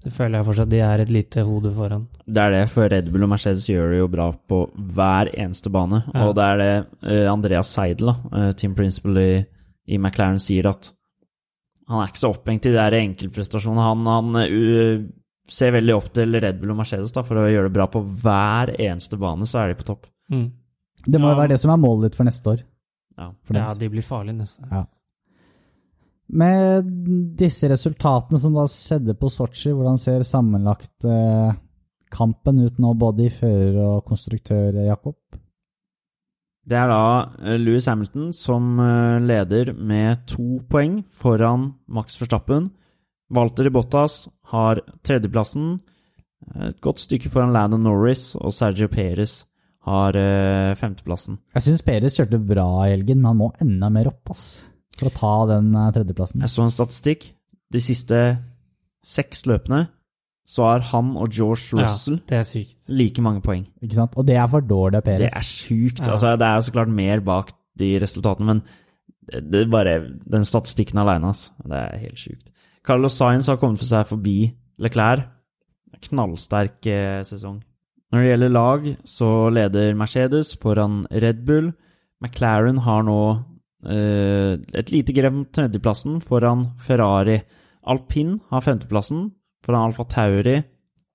[0.04, 2.08] så føler jeg fortsatt de er et lite hode foran.
[2.28, 4.60] det er det, for Red Bull og Mercedes gjør det jo bra på
[4.96, 6.04] hver eneste bane.
[6.14, 6.28] Ja.
[6.28, 6.72] Og det er det
[7.12, 8.16] eh, Andreas Seidel, da,
[8.48, 9.46] eh, team principal i,
[9.88, 10.92] i McLaren, sier at
[11.88, 13.84] han er ikke så opphengt i de der enkeltprestasjonene.
[13.88, 15.06] Han, han eh,
[15.48, 18.02] ser veldig opp til Red Bull og Mercedes da, for å gjøre det bra på
[18.04, 20.10] hver eneste bane, så er de på topp.
[20.34, 20.50] Mm.
[21.08, 21.40] Det må jo Ja.
[21.42, 22.64] være det som er målet ditt for neste år.
[23.18, 23.30] Ja.
[23.48, 24.70] For Ja, de blir farlige neste år.
[24.76, 24.84] Ja.
[26.28, 26.88] Med
[27.40, 31.54] disse resultatene som da skjedde på Sotsji, hvordan ser sammenlagt eh,
[32.12, 35.16] kampen ut nå, både i fører og konstruktør, Jakob?
[36.68, 37.04] Det er da
[37.56, 42.74] Louis Lewis Hamilton som eh, leder med to poeng foran Max Verstappen.
[43.32, 45.78] Walter Bottas har tredjeplassen,
[46.44, 49.46] eh, et godt stykke foran Landon Norris, og Sergio Perez
[49.88, 51.40] har eh, femteplassen.
[51.56, 54.68] Jeg syns Perez kjørte bra i helgen, men han må enda mer opp ass,
[55.00, 56.44] for å ta den eh, tredjeplassen.
[56.46, 57.30] Jeg så en statistikk.
[57.74, 58.22] De siste
[59.08, 59.86] seks løpene
[60.48, 62.88] så har han og George Russell Ja, det er sykt.
[62.88, 63.66] like mange poeng.
[63.84, 64.14] Ikke sant?
[64.16, 66.00] Og det er for dårlig av Det er sjukt.
[66.00, 66.14] Ja.
[66.14, 68.62] Altså, det er jo så klart mer bak de resultatene, men
[69.28, 71.52] det, det er bare den statistikken alene, altså.
[71.68, 72.48] Det er helt sjukt.
[72.88, 74.38] Carlos Sainz har kommet for seg forbi
[74.80, 75.28] Leclerc.
[76.08, 77.60] Knallsterk eh, sesong.
[78.12, 81.74] Når det gjelder lag, så leder Mercedes foran Red Bull.
[82.24, 83.20] McLaren har nå
[83.86, 87.42] et lite grep tredjeplassen foran Ferrari.
[87.88, 89.30] Alpin har femteplassen
[89.64, 90.58] foran Alfa Tauri,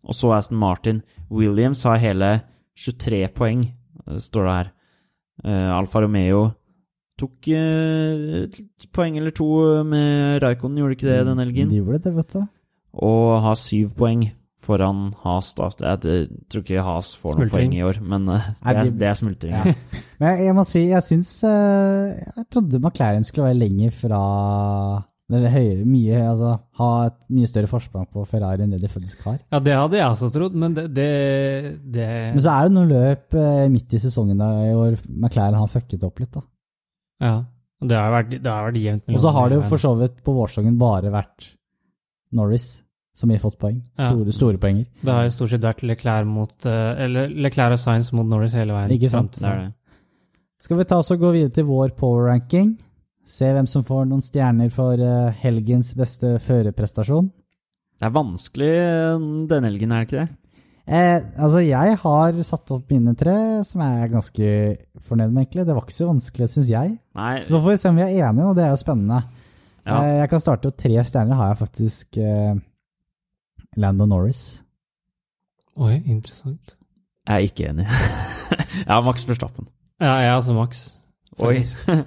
[0.04, 1.02] og så Aston Martin.
[1.30, 2.32] Williams har hele
[2.76, 3.64] 23 poeng,
[4.06, 4.72] eh, står det her.
[5.44, 6.50] Eh, Alfa Romeo
[7.18, 11.70] tok eh, et poeng eller to med Raikonen, gjorde ikke det den helgen?
[11.70, 12.46] De gjorde det, vet du.
[12.94, 14.30] Og har syv poeng
[14.62, 15.52] foran Has.
[15.58, 15.68] da.
[15.82, 18.96] Jeg, jeg tror ikke Has får noen poeng i år, men eh, det, er, de-
[19.00, 19.54] det er smultring.
[19.56, 19.72] Ja.
[20.22, 24.20] Men jeg, jeg må si, jeg syns eh, Jeg trodde McLaren skulle være lenger fra
[25.32, 29.24] Eller høyere, mye Altså ha et mye større forsprang på Ferrari enn det de faktisk
[29.26, 29.40] har.
[29.50, 31.08] Ja, det hadde jeg også trodd, men det, det,
[31.94, 32.06] det
[32.36, 35.72] Men så er det noen løp eh, midt i sesongen da, i år McLaren har
[35.72, 36.44] fucket opp litt, da.
[37.22, 37.34] Ja.
[37.82, 39.92] og Det har vært, det har vært jevnt Og så har det jo for så
[39.98, 41.50] vidt på vårsesongen bare vært
[42.38, 42.70] Norris
[43.14, 43.82] som har fått poeng.
[43.98, 44.08] Ja.
[44.10, 44.86] Store, store poenger.
[45.02, 48.54] Det har jo stort sett vært Leclerc mot eh, Eller Leclerc og Science mot Norris
[48.56, 48.94] hele veien.
[48.96, 49.36] Ikke sant?
[49.40, 49.70] Det det.
[50.62, 52.76] Skal vi ta oss og gå videre til vår power ranking?
[53.28, 57.28] Se hvem som får noen stjerner for eh, helgens beste førerprestasjon.
[57.98, 60.38] Det er vanskelig eh, denne helgen, er det ikke det?
[60.82, 63.36] Eh, altså, jeg har satt opp mine tre,
[63.68, 64.48] som jeg er ganske
[65.06, 65.66] fornøyd med, egentlig.
[65.68, 66.96] Det var ikke så vanskelig, syns jeg.
[67.20, 69.20] Nei, Så får vi se om vi er enige, og det er jo spennende.
[69.86, 70.00] ja.
[70.00, 72.54] Eh, jeg kan starte, og tre stjerner har jeg faktisk eh,
[73.76, 74.62] Lando Norris.
[75.76, 76.76] Oi, interessant.
[77.28, 77.86] jeg er ikke enig.
[78.86, 79.68] jeg har Max Verstappen.
[80.00, 80.98] Ja, jeg er altså Max.
[81.38, 81.62] Oi.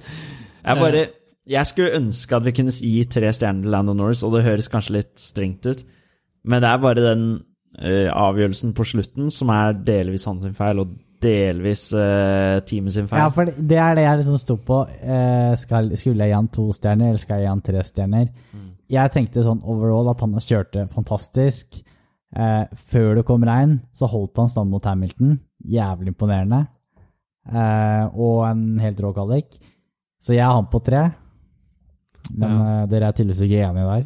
[0.66, 1.08] Jeg bare
[1.50, 4.68] Jeg skulle ønske at vi kunne gi tre stjerner til Lando Norris, og det høres
[4.74, 5.84] kanskje litt strengt ut,
[6.46, 7.26] men det er bare den
[7.78, 13.08] uh, avgjørelsen på slutten som er delvis hans sin feil, og delvis uh, teamet sin
[13.10, 13.22] feil.
[13.22, 14.80] Ja, for det- det er det jeg liksom sto på.
[15.06, 18.28] Uh, skal, skulle jeg gi han to stjerner, eller skal jeg gi han tre stjerner?
[18.54, 18.72] Mm.
[18.92, 21.82] Jeg tenkte sånn overall at han kjørte fantastisk.
[22.36, 25.38] Eh, før det kom regn, så holdt han stand mot Hamilton.
[25.66, 26.66] Jævlig imponerende.
[27.46, 29.58] Eh, og en helt rå kvalik.
[30.22, 31.08] Så jeg har han på tre.
[32.34, 34.06] Men eh, dere er tydeligvis ikke enige der.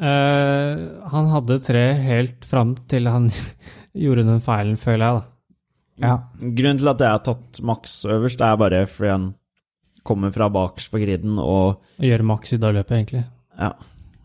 [0.00, 0.80] Eh,
[1.12, 3.28] han hadde tre helt fram til han
[4.04, 5.26] gjorde den feilen, føler jeg, da.
[6.00, 6.14] Ja.
[6.40, 9.28] Grunnen til at jeg har tatt maks øverst, er bare fordi han
[10.06, 13.24] kommer fra bakerst på griden og Gjør maks i da løpet, egentlig.
[13.60, 13.74] Ja,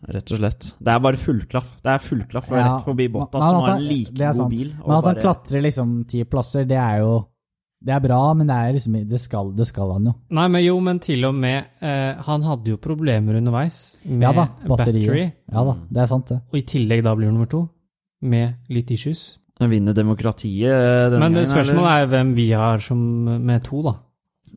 [0.08, 0.66] rett og slett.
[0.78, 1.70] Det er bare fullklaff.
[1.82, 4.50] Det er fullklaff Ja, rett forbi Bottas, som har en like god sant.
[4.50, 4.68] bil.
[4.82, 7.26] og Men at han bare- klatrer liksom ti plasser, det er jo
[7.84, 10.14] Det er bra, men det er liksom Det skal, det skal han jo.
[10.30, 14.32] Nei, men jo, men til og med eh, Han hadde jo problemer underveis med Ja
[14.32, 16.40] da, battery, Ja da, det er sant, det.
[16.50, 17.68] og i tillegg da blir han nummer to,
[18.22, 19.38] med litt issues.
[19.60, 21.48] Han vinner demokratiet eh, denne Men gangen.
[21.48, 22.02] Men spørsmålet eller?
[22.02, 22.98] er hvem vi har som
[23.44, 23.94] med to, da.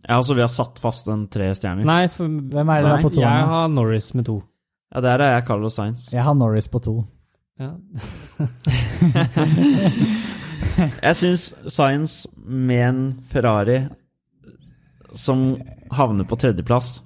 [0.07, 1.83] Ja, altså, vi har satt fast en tre stjerner.
[1.85, 3.19] Nei, for Hvem er det da på to?
[3.19, 4.41] jeg har Norris med to.
[4.95, 6.13] Ja, der er jeg Carlos Sainz.
[6.13, 7.05] Jeg har Norris på to.
[7.59, 7.73] Ja.
[10.79, 13.81] Jeg syns Sainz med en Ferrari
[15.15, 15.57] som
[15.91, 16.99] havner på tredjeplass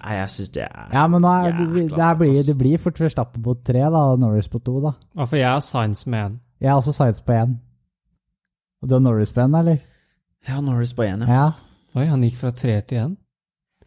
[0.00, 2.80] Nei, jeg syns det er Ja, men nå er, det, det, svakt, blir, det blir
[2.80, 4.94] fort Verstappen på tre, da, og Norris på to, da.
[5.12, 6.38] Ja, for jeg har Science med én.
[6.60, 7.58] Jeg har også Sainz på én.
[8.80, 9.82] Og du har Norris på én, eller?
[10.48, 11.34] Ja, Norris på én, ja.
[11.36, 11.50] Ja.
[12.00, 13.12] Oi, han gikk fra tre til én.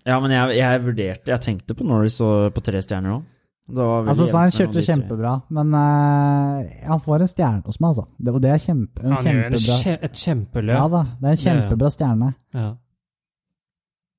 [0.03, 3.29] Ja, men jeg, jeg vurderte Jeg tenkte på Norris og på tre stjerner òg.
[3.71, 8.03] Altså, Sainz kjørte kjempebra, men uh, han får en stjerne hos meg, altså.
[8.19, 10.75] Det, og det er kjempe, en Han gjør en kjempebra kje, et kjempeløp.
[10.75, 12.31] Ja da, det er en kjempebra stjerne.
[12.57, 12.65] Ja.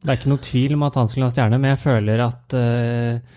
[0.00, 2.56] Det er ikke noe tvil om at han skulle ha stjerne, men jeg føler at
[2.56, 3.36] uh,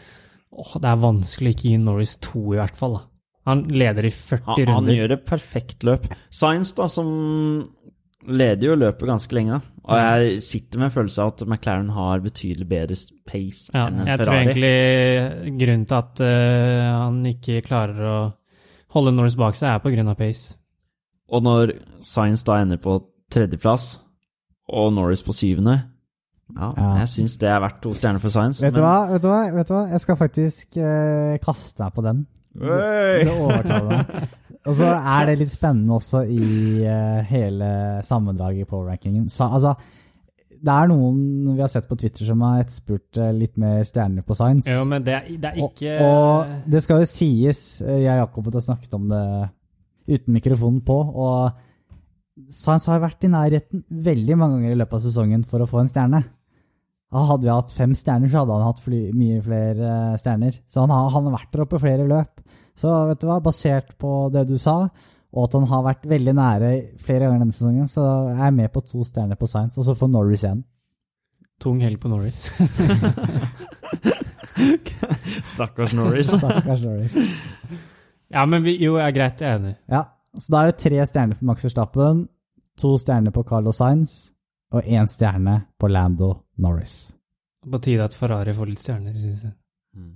[0.64, 2.98] åh, det er vanskelig å ikke gi Norris to, i hvert fall.
[3.02, 3.04] Da.
[3.52, 6.08] Han leder i 40 han, han gjør et perfekt løp.
[6.32, 7.12] Sainz, da, som
[8.28, 9.74] leder jo løpet ganske lenge, da.
[9.88, 14.02] Og jeg sitter med en følelse av at McLaren har betydelig bedre pace Ja, enn
[14.04, 18.18] en jeg tror egentlig grunnen til at uh, han ikke klarer å
[18.98, 20.58] holde Norris bak seg, er av pace.
[21.32, 21.74] Og når
[22.04, 23.00] Sainz da ender på
[23.32, 23.98] tredjeplass,
[24.68, 25.78] og Norris på syvende
[26.56, 26.90] Ja, Ja.
[27.04, 28.62] jeg syns det er verdt to stjerner for Sainz.
[28.64, 29.08] Vet du hva?
[29.12, 29.42] Vet du hva?
[29.52, 29.86] Vet du hva?
[29.92, 32.26] Jeg skal faktisk uh, kaste meg på den.
[32.60, 33.24] Hey!
[33.28, 34.30] Det det.
[34.68, 36.48] Og så er det litt spennende også i
[36.84, 37.70] uh, hele
[38.08, 39.30] sammendraget i powerrankingen.
[39.30, 39.76] Altså,
[40.58, 41.20] det er noen
[41.54, 44.66] vi har sett på Twitter som har etterspurt eh, litt mer stjerner på Science.
[44.74, 48.16] Jo, men det, er- det er ikke og, og det skal jo sies, eh, jeg
[48.16, 49.22] og Jakob har snakket om det
[50.08, 55.06] uten mikrofonen på, og Science har vært i nærheten veldig mange ganger i løpet av
[55.06, 56.24] sesongen for å få en stjerne.
[57.14, 59.92] Hadde vi hatt fem stjerner, så hadde han hatt fly, mye flere
[60.22, 60.58] stjerner.
[60.74, 62.42] Så han har, han har vært der oppe flere løp.
[62.78, 64.90] Så vet du hva, basert på det du sa,
[65.34, 66.72] og at han har vært veldig nære
[67.02, 69.88] flere ganger denne sesongen, så jeg er jeg med på to stjerner på Science, og
[69.88, 70.64] så får Norris igjen.
[71.62, 72.46] tung helg på Norris.
[75.54, 76.28] Stakkars Norris.
[76.28, 77.16] Stakkars Norris.
[78.30, 79.76] ja, men vi, jo, jeg er greit, jeg er enig.
[79.90, 80.04] Ja,
[80.38, 82.28] så da er det tre stjerner på Max Verstappen,
[82.78, 84.18] to stjerner på Carlos Sainz,
[84.74, 87.16] og én stjerne på Lando Norris.
[87.68, 89.56] På tide at Ferrari får litt stjerner, syns jeg.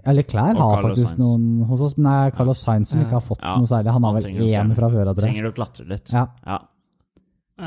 [0.05, 1.19] Eller Klær Og har Carlos faktisk Sainz.
[1.19, 3.05] noen hos oss, men det er Carlos Sainz som Ja.
[3.07, 3.91] ikke har fått Ja, noe særlig.
[3.93, 4.75] Han har vel trenger én stjerne.
[4.75, 5.33] fra før av, tror jeg.
[5.33, 6.11] Trenger du å klatre litt?
[6.13, 6.27] Ja.
[6.45, 6.59] ja.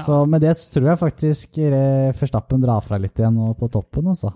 [0.04, 3.70] Så med det så tror jeg faktisk eh, Verstappen drar fra litt igjen nå på
[3.70, 4.32] toppen, altså.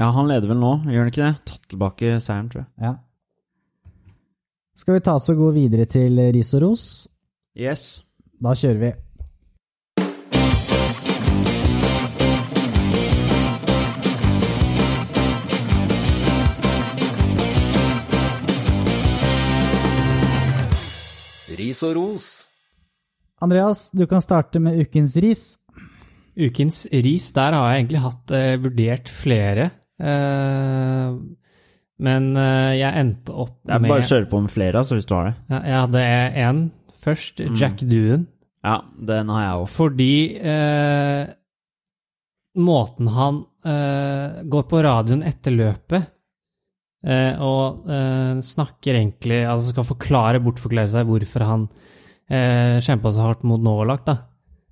[0.00, 1.44] Ja, han leder vel nå, gjør han ikke det?
[1.44, 2.68] Tatt tilbake seieren, tror jeg.
[2.80, 2.94] Ja.
[4.76, 6.84] Skal vi ta oss og gå videre til ris og ros?
[7.58, 8.02] Yes.
[8.40, 8.92] Da kjører vi.
[21.70, 22.28] Ris og ros.
[23.40, 25.44] Andreas, du kan starte med ukens ris.
[26.40, 29.70] Ukens ris, der har jeg egentlig hatt eh, vurdert flere.
[30.00, 31.14] Eh,
[32.00, 35.14] Men eh, jeg endte opp med Jeg bare kjøre på med flere, altså, hvis du
[35.18, 35.34] har det.
[35.52, 36.04] ja, Jeg hadde
[36.44, 36.60] én
[37.02, 37.56] først, Mm.
[37.60, 38.26] Jack Doon.
[38.64, 38.76] Ja,
[39.08, 39.68] den har jeg òg.
[39.72, 41.26] Fordi eh,
[42.60, 46.08] måten han eh, går på radioen etter løpet
[47.40, 51.62] og eh, snakker egentlig Altså skal forklare, bortforklare seg hvorfor han
[52.28, 54.16] eh, kjempa så hardt mot Novalak, da,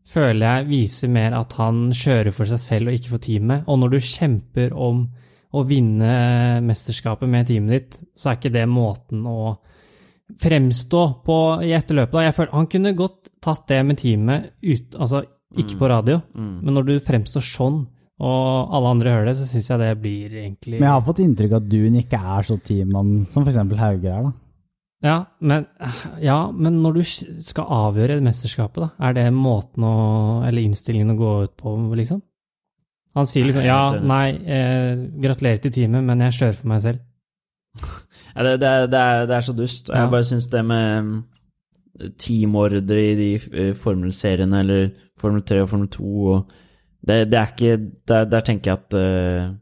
[0.09, 3.65] føler jeg viser mer at han kjører for seg selv og ikke for teamet.
[3.69, 5.07] Og når du kjemper om
[5.57, 6.13] å vinne
[6.65, 9.57] mesterskapet med teamet ditt, så er ikke det måten å
[10.41, 12.27] fremstå på i etterløpet.
[12.27, 15.23] Jeg føler, han kunne godt tatt det med teamet, ut, altså
[15.57, 16.61] ikke på radio, Mm.
[16.65, 17.87] men når du fremstår sånn,
[18.19, 21.23] og alle andre hører det, så syns jeg det blir egentlig Men jeg har fått
[21.23, 23.59] inntrykk av at Duen ikke er så teammann som f.eks.
[23.79, 24.33] Hauger er, da.
[25.07, 25.69] ja, men,
[26.25, 29.95] ja, men når du skal avgjøre mesterskapet, da, er det måten å
[30.49, 32.25] Eller innstillingen å gå ut på, liksom?
[33.19, 37.05] Han sier liksom ja, nei, eh, gratulerer til teamet, men jeg kjører for meg selv.
[38.39, 39.89] Ja, det, det, er, det, er, det er så dust.
[39.89, 40.05] Ja.
[40.05, 41.15] Jeg bare syns det med mm,
[42.23, 44.85] teamordre i de eh, formelseriene, eller
[45.19, 46.53] Formel 3 og Formel 2 og
[47.07, 47.77] det, det er ikke
[48.07, 49.55] Der, der tenker jeg at uh,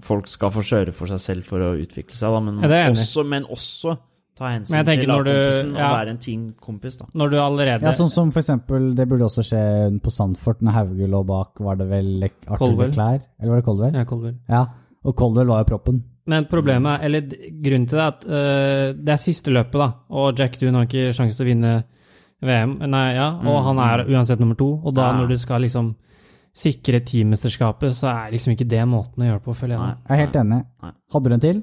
[0.00, 3.24] folk skal få kjøre for seg selv for å utvikle seg, da, men, Ja, også,
[3.28, 3.96] men også
[4.38, 5.84] ta hensyn til når du- lagkompisen ja.
[5.90, 7.06] og være en teamkompis, da.
[7.14, 10.72] Når du allerede Ja, sånn som for eksempel, det burde også skje på Sandfort, når
[10.72, 12.72] Hauge lå bak, var det vel Arthur.
[12.86, 13.26] Leclerc?
[13.38, 13.94] Eller var det Colwell?
[13.94, 14.38] Ja, Colwell.
[14.48, 14.64] Ja.
[15.04, 16.02] Og Colwell var jo proppen.
[16.26, 17.20] Men problemet, er- eller
[17.62, 20.86] grunnen til det, er at uh, det er siste løpet, da, og Jack Doon har
[20.88, 21.72] ikke sjanse til å vinne
[22.42, 25.18] VM, nei, ja, og Mm, han er uansett nummer to, og da Ja.
[25.20, 25.94] når du skal liksom
[26.52, 29.82] sikre teammesterskapet, så er liksom ikke det måten å gjøre det på, føler jeg.
[29.82, 30.02] Nei.
[30.04, 30.58] Jeg er helt enig.
[31.14, 31.62] Hadde du en til?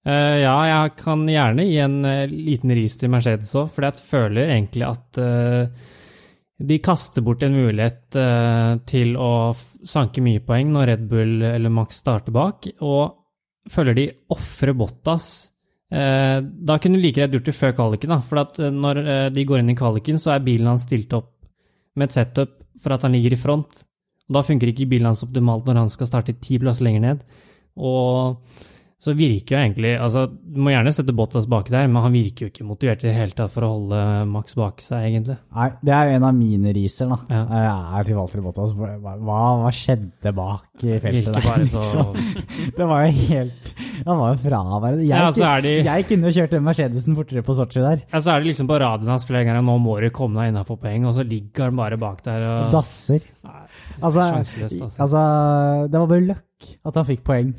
[0.00, 4.04] Uh, ja, jeg kan gjerne gi en uh, liten ris til Mercedes òg, for jeg
[4.08, 5.88] føler egentlig at uh,
[6.60, 8.16] de kaster bort en mulighet
[8.84, 9.30] til å
[9.88, 14.04] sanke mye poeng når Red Bull eller Max starter bak, og føler de
[14.36, 15.30] ofrer Bottas.
[15.88, 19.00] Eh, da kunne de like greit gjort det før kvaliken, da, for at når
[19.32, 21.32] de går inn i kvaliken, så er bilen hans stilt opp
[21.96, 23.80] med et setup for at han ligger i front.
[24.30, 27.24] Og da funker ikke bilen hans optimalt når han skal starte ti plasser lenger ned.
[27.76, 28.38] Og
[29.00, 32.44] så virker jo egentlig altså Du må gjerne sette Bottas baki der, men han virker
[32.44, 35.38] jo ikke motivert i det hele tatt for å holde Max bak seg, egentlig.
[35.56, 37.16] Nei, det er jo en av mine riser, da.
[37.32, 37.40] Ja.
[37.48, 38.74] Jeg er til Valtteri Bottas.
[38.76, 41.64] Hva, hva, skjedde bak i feltet der?
[41.64, 42.12] liksom?
[42.76, 43.72] Det var jo helt
[44.04, 45.06] Han var jo fraværende.
[45.08, 48.04] Jeg, Ja, de jeg kunne jo kjørt den Mercedesen fortere på Sotsji der.
[48.04, 50.52] ja, Så er det liksom på radioen hans flere ganger nå må du komme deg
[50.52, 53.24] innafor poeng, og så ligger han bare bak der og Dasser.
[53.48, 53.64] Nei,
[54.00, 55.02] Altså, Sjanseløst, altså.
[55.04, 55.20] altså,
[55.90, 57.50] det var bare løkk at han fikk poeng.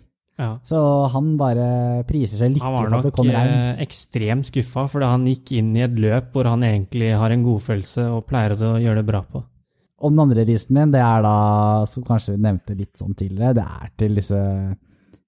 [0.42, 0.52] ja.
[0.66, 0.78] Så
[1.14, 1.68] han bare
[2.10, 3.52] priser seg lykkelig for at det nok kom regn.
[3.52, 7.46] nok ekstremt skuffa, fordi han gikk inn i et løp hvor han egentlig har en
[7.46, 9.40] godfølelse og pleier å gjøre det bra på.
[10.02, 11.36] Og den andre risen min, det er da,
[11.86, 14.40] som kanskje vi nevnte litt sånn tidligere, det er til disse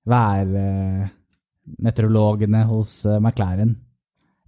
[0.09, 3.71] værmeteorologene hos eh, McLaren.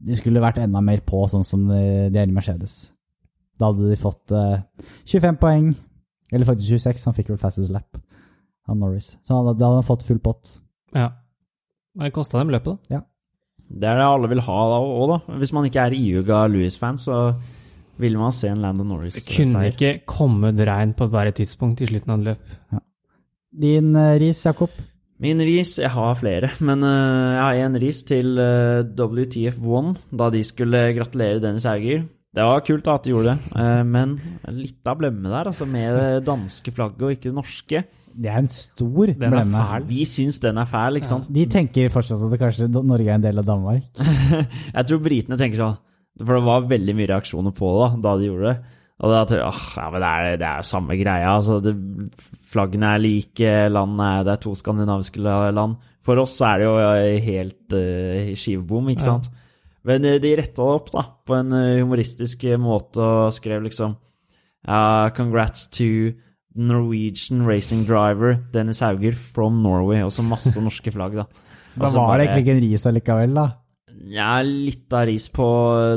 [0.05, 2.74] De skulle vært enda mer på, sånn som de er i Mercedes.
[3.59, 4.59] Da hadde de fått eh,
[5.07, 5.70] 25 poeng,
[6.36, 7.97] eller faktisk 26, han fikk vel fastest lap
[8.67, 9.13] av Norris.
[9.23, 10.57] Så han da hadde han fått full pott.
[10.95, 11.09] Ja.
[11.95, 12.97] Men det kosta dem løpet, da.
[12.97, 13.03] Ja.
[13.65, 15.38] Det er det alle vil ha da òg, da.
[15.41, 17.19] Hvis man ikke er iuga Louis-fan, så
[18.01, 19.38] vil man se en Landon Det Norris-seier.
[19.38, 22.83] kunne ikke kommet regn på hvert tidspunkt i slutten av et løp.
[23.55, 24.69] Din uh, ris, Jakob?
[25.23, 26.89] Min ris Jeg har flere, men uh,
[27.38, 32.03] jeg har en ris til uh, WTF1 da de skulle gratulere Dennis Hauger.
[32.36, 34.17] Det var kult da at de gjorde det, eh, men
[34.51, 37.83] litt av blemme der, altså med det danske flagget og ikke det norske.
[38.15, 39.63] Det er en stor Den blemme.
[39.88, 41.27] Vi syns den er fæl, ikke sant?
[41.31, 43.88] De tenker fortsatt at kanskje Norge er en del av Danmark.
[44.77, 45.75] Jeg tror britene tenker sånn
[46.21, 48.75] For det var veldig mye reaksjoner på det da, da de gjorde det.
[49.03, 51.31] Og da tror jeg åh, ja, men det er, det er jo samme greia.
[51.33, 51.73] Altså, det,
[52.51, 55.75] flaggene er like, landene er, det er to skandinaviske land.
[56.05, 59.17] For oss er det jo eh, helt uh, skivebom, ikke Ja.
[59.86, 63.97] Men eh, de retta det opp da, på en eh, humoristisk måte og skrev liksom
[64.67, 66.15] uh, Congrats to
[66.55, 70.01] Norwegian racing driver Dennis Hauger from Norway.
[70.05, 71.27] Og så masse norske flagg, da.
[71.75, 73.45] Så da var det egentlig ikke en ris allikevel, da.
[74.15, 75.47] ja, litt av ris på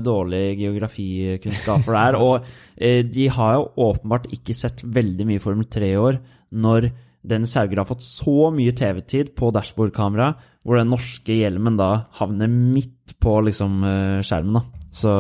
[0.03, 2.18] dårlige geografikunnskaper der.
[2.18, 6.18] Og eh, de har jo åpenbart ikke sett veldig mye Formel 3 i år,
[6.51, 6.89] når
[7.29, 10.33] den Hauger har fått så mye TV-tid på dashbordkamera,
[10.64, 14.85] hvor den norske hjelmen da havner midt på liksom eh, skjermen, da.
[14.95, 15.14] Så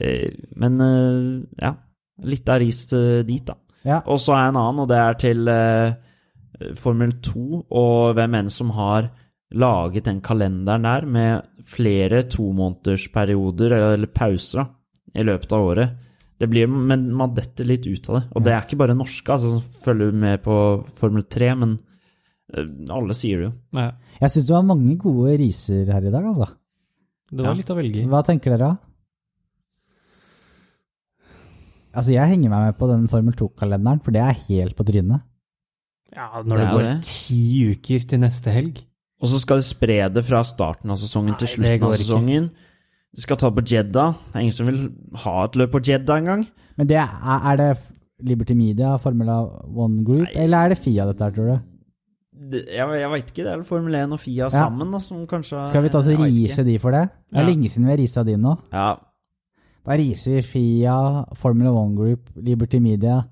[0.00, 1.74] eh, Men eh, ja,
[2.26, 3.58] litt av ris dit, da.
[3.82, 4.02] Ja.
[4.06, 5.52] Og så er en annen, og det er til
[6.78, 9.08] Formel 2, og hvem enn som har
[9.58, 15.98] laget den kalenderen der med flere tomånedersperioder, eller pauser, da, i løpet av året.
[16.42, 18.22] Det blir, men man detter litt ut av det.
[18.34, 20.56] Og det er ikke bare norske altså, som følger med på
[20.98, 21.78] Formel 3, men
[22.52, 23.52] Eh, Alle sier det jo.
[23.78, 26.50] Ja, Jeg syns det var mange gode riser her i dag, altså.
[27.32, 27.56] det var Ja.
[27.56, 28.06] litt å velge i.
[28.10, 28.76] Hva tenker dere, da?
[31.92, 35.22] Altså, jeg henger meg med på den Formel 2-kalenderen, for det er helt på trynet.
[36.14, 36.96] Ja, Det når det, det går det.
[37.08, 37.40] ti
[37.72, 38.82] uker til neste helg.
[39.22, 41.96] Og så skal de spre det fra starten av sesongen til Nei, det slutten går
[42.00, 42.44] sesongen.
[42.50, 42.68] ikke.
[43.14, 44.06] De skal ta på Jedda.
[44.32, 44.92] Det er ingen som vil
[45.24, 46.46] ha et løp på Jedda engang.
[46.78, 47.10] Men det er,
[47.52, 47.70] er det
[48.24, 50.44] Liberty Media, Formula One Group, Nei.
[50.44, 51.60] eller er det Fia dette her, tror du?
[52.52, 53.44] Det- Jeg, jeg veit ikke.
[53.44, 54.48] Det er Formel 1 og FIA Ja.
[54.50, 57.08] sammen da, som kanskje Skal vi ta oss rise de for det?
[57.30, 57.46] Det er Ja.
[57.48, 58.56] lenge siden vi har risa de nå.
[58.72, 58.94] Ja.
[59.84, 63.22] Da riser vi Fia, Formula One Group, Liberty Media.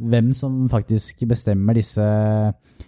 [0.00, 2.02] Hvem som faktisk bestemmer disse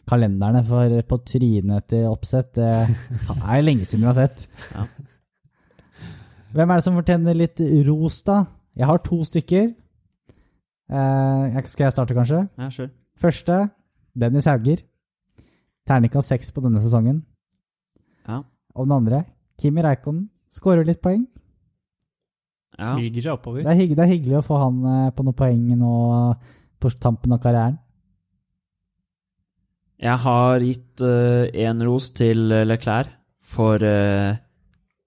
[0.08, 2.96] kalenderne, for på trynet til oppsett, det
[3.48, 4.46] er lenge siden vi har sett.
[4.74, 4.84] Ja.
[6.54, 8.44] Hvem er det som fortjener litt ros, da?
[8.78, 9.72] Jeg har to stykker.
[10.86, 12.48] Eh, skal jeg starte, kanskje?
[12.58, 12.90] ja, sure.
[13.18, 13.70] Første,
[14.14, 14.82] Dennis Hauger.
[15.86, 17.24] Terningkast seks på denne sesongen.
[18.28, 18.42] Ja.
[18.74, 19.24] Og den andre,
[19.60, 20.28] Kimi Reikon.
[20.50, 21.26] Skårer litt poeng.
[22.78, 22.92] Ja.
[22.94, 23.64] Smyger seg oppover.
[23.64, 25.96] Det er, hygg, det er hyggelig å få han eh, på noen poeng nå
[26.78, 27.80] på tampen av karrieren.
[30.04, 33.14] Jeg har gitt én ros til Leclerc
[33.54, 34.34] for uh,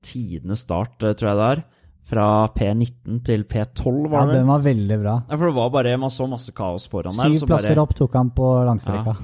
[0.06, 1.64] tidenes start, eh, tror jeg det er.
[2.08, 5.16] Fra P19 til P12, var det Ja, den var veldig bra.
[5.28, 7.34] Ja, for det var bare Man så masse kaos foran der.
[7.34, 8.76] Syv plasser bare, opp tok han på Ja,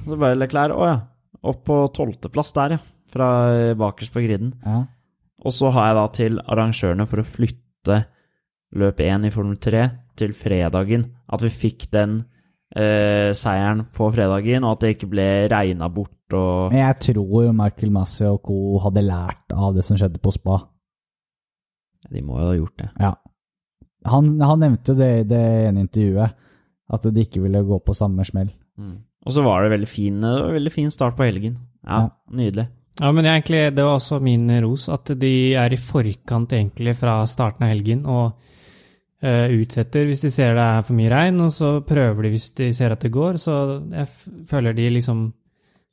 [0.04, 0.98] så bare Leclerc Å ja.
[1.44, 2.78] Opp på tolvteplass der, ja.
[3.14, 4.52] Fra eh, bakerst på griden.
[4.64, 4.84] Ja.
[5.44, 7.98] Og så har jeg da til arrangørene for å flytte
[8.74, 9.82] løp 1 i Formel 3
[10.18, 11.08] til fredagen.
[11.28, 12.24] At vi fikk den
[12.76, 17.50] eh, seieren på fredagen, og at det ikke ble regna bort og Men jeg tror
[17.54, 18.78] Michael Massey og co.
[18.82, 20.56] hadde lært av det som skjedde på spa.
[22.10, 22.88] De må jo ha gjort det.
[23.00, 23.12] Ja.
[24.12, 26.34] Han, han nevnte jo det i det ene intervjuet,
[26.92, 28.50] at de ikke ville gå på samme smell.
[28.76, 28.96] Mm.
[29.24, 31.60] Og så var det veldig fin, det var veldig fin start på helgen.
[31.84, 32.08] Ja, Ja.
[32.36, 32.66] nydelig.
[33.00, 37.24] Ja, men egentlig, det var også min ros, at de er i forkant egentlig fra
[37.26, 38.36] starten av helgen og
[39.24, 42.68] utsetter hvis de ser det er for mye regn, og så prøver de hvis de
[42.76, 43.38] ser at det går.
[43.40, 43.54] Så
[43.92, 44.20] jeg f
[44.50, 45.24] føler de liksom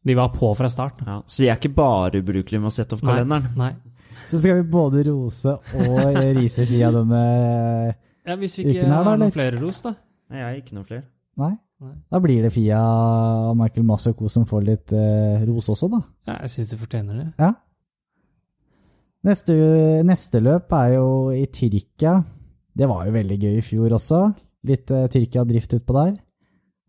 [0.04, 1.04] De var på fra start.
[1.06, 1.20] Ja.
[1.30, 3.52] Så jeg er ikke bare ubrukelig med å sette opp kalenderen.
[3.56, 3.72] Nei.
[3.72, 4.26] nei.
[4.32, 6.00] Så skal vi både rose og
[6.40, 7.20] rise via denne
[8.26, 9.20] Ja, hvis vi ikke her, har eller?
[9.28, 9.94] noen flere ros, da.
[10.32, 11.06] Nei, jeg har ikke noen flere.
[11.42, 11.52] Nei?
[11.82, 11.94] Nei.
[12.14, 12.80] Da blir det Fia
[13.52, 16.02] og Michael Masako som får litt eh, ros også, da.
[16.30, 17.28] Ja, jeg syns de fortjener det.
[17.42, 17.52] Ja.
[19.26, 19.54] Neste,
[20.08, 22.16] neste løp er jo i Tyrkia.
[22.78, 24.26] Det var jo veldig gøy i fjor også.
[24.68, 26.20] Litt uh, Tyrkia-drift utpå der.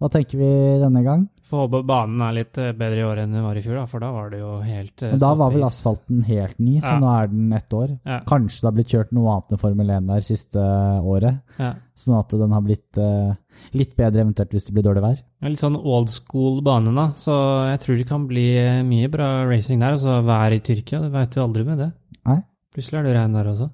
[0.03, 0.51] Hva tenker vi
[0.83, 1.29] denne gang?
[1.47, 3.83] Får håpe banen er litt eh, bedre i år enn den var i fjor, da,
[3.87, 6.95] for da var det jo helt uh, Men da var vel asfalten helt ny, så
[6.95, 6.97] Ja.
[6.99, 7.93] nå er den ett år.
[8.09, 8.17] Ja.
[8.27, 10.65] Kanskje det har blitt kjørt noe annet enn Formel 1 der siste
[11.13, 11.43] året.
[11.61, 11.75] Ja.
[12.03, 13.37] Sånn at den har blitt uh,
[13.77, 15.21] litt bedre eventuelt hvis det blir dårlig vær.
[15.45, 17.37] Er litt sånn old school bane, da, så
[17.69, 19.99] jeg tror det kan bli eh, mye bra racing der.
[20.01, 21.93] Altså vær i Tyrkia, det veit du aldri med det.
[22.27, 22.41] Nei.
[22.73, 23.69] Plutselig er det regn der også.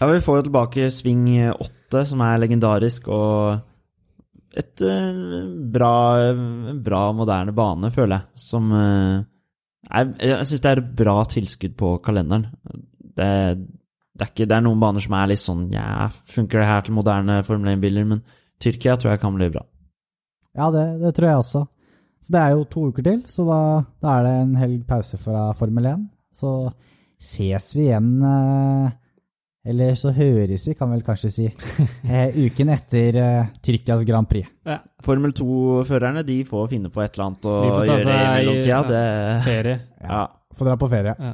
[0.00, 3.60] Ja, vi får jo tilbake sving 8, som er legendarisk, og
[4.54, 5.20] et eh,
[5.74, 5.94] bra,
[6.86, 8.42] bra, moderne bane, føler jeg.
[8.46, 9.22] Som eh,
[9.90, 12.48] er, Jeg syns det er et bra tilskudd på kalenderen.
[12.64, 13.28] Det,
[13.58, 16.82] det, er ikke, det er noen baner som er litt sånn Ja, funker det her
[16.86, 18.06] til moderne Formel 1-biler?
[18.10, 18.24] Men
[18.62, 19.62] Tyrkia tror jeg kan bli bra.
[20.54, 21.64] Ja, det, det tror jeg også.
[22.24, 23.62] Så det er jo to uker til, så da,
[24.00, 26.04] da er det en helg pause fra Formel 1.
[26.34, 26.52] Så
[27.20, 28.94] ses vi igjen eh,
[29.64, 31.46] Eller så høres vi, kan vel kanskje si.
[32.04, 34.50] eh, uken etter eh, Tyrkias Grand Prix.
[34.68, 34.78] Ja.
[35.04, 38.68] Formel 2-førerne de får finne på et eller annet å gjøre i mellomtida.
[38.68, 38.82] ja.
[38.92, 39.02] Det,
[39.48, 39.78] Ferie.
[40.04, 40.22] ja.
[40.54, 41.16] Få dra på ferie.
[41.18, 41.32] Ja.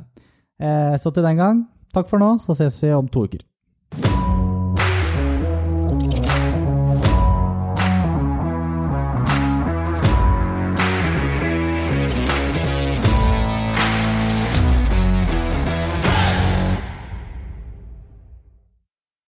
[0.60, 3.42] Eh, så til den gang, takk for nå, så ses vi om to uker.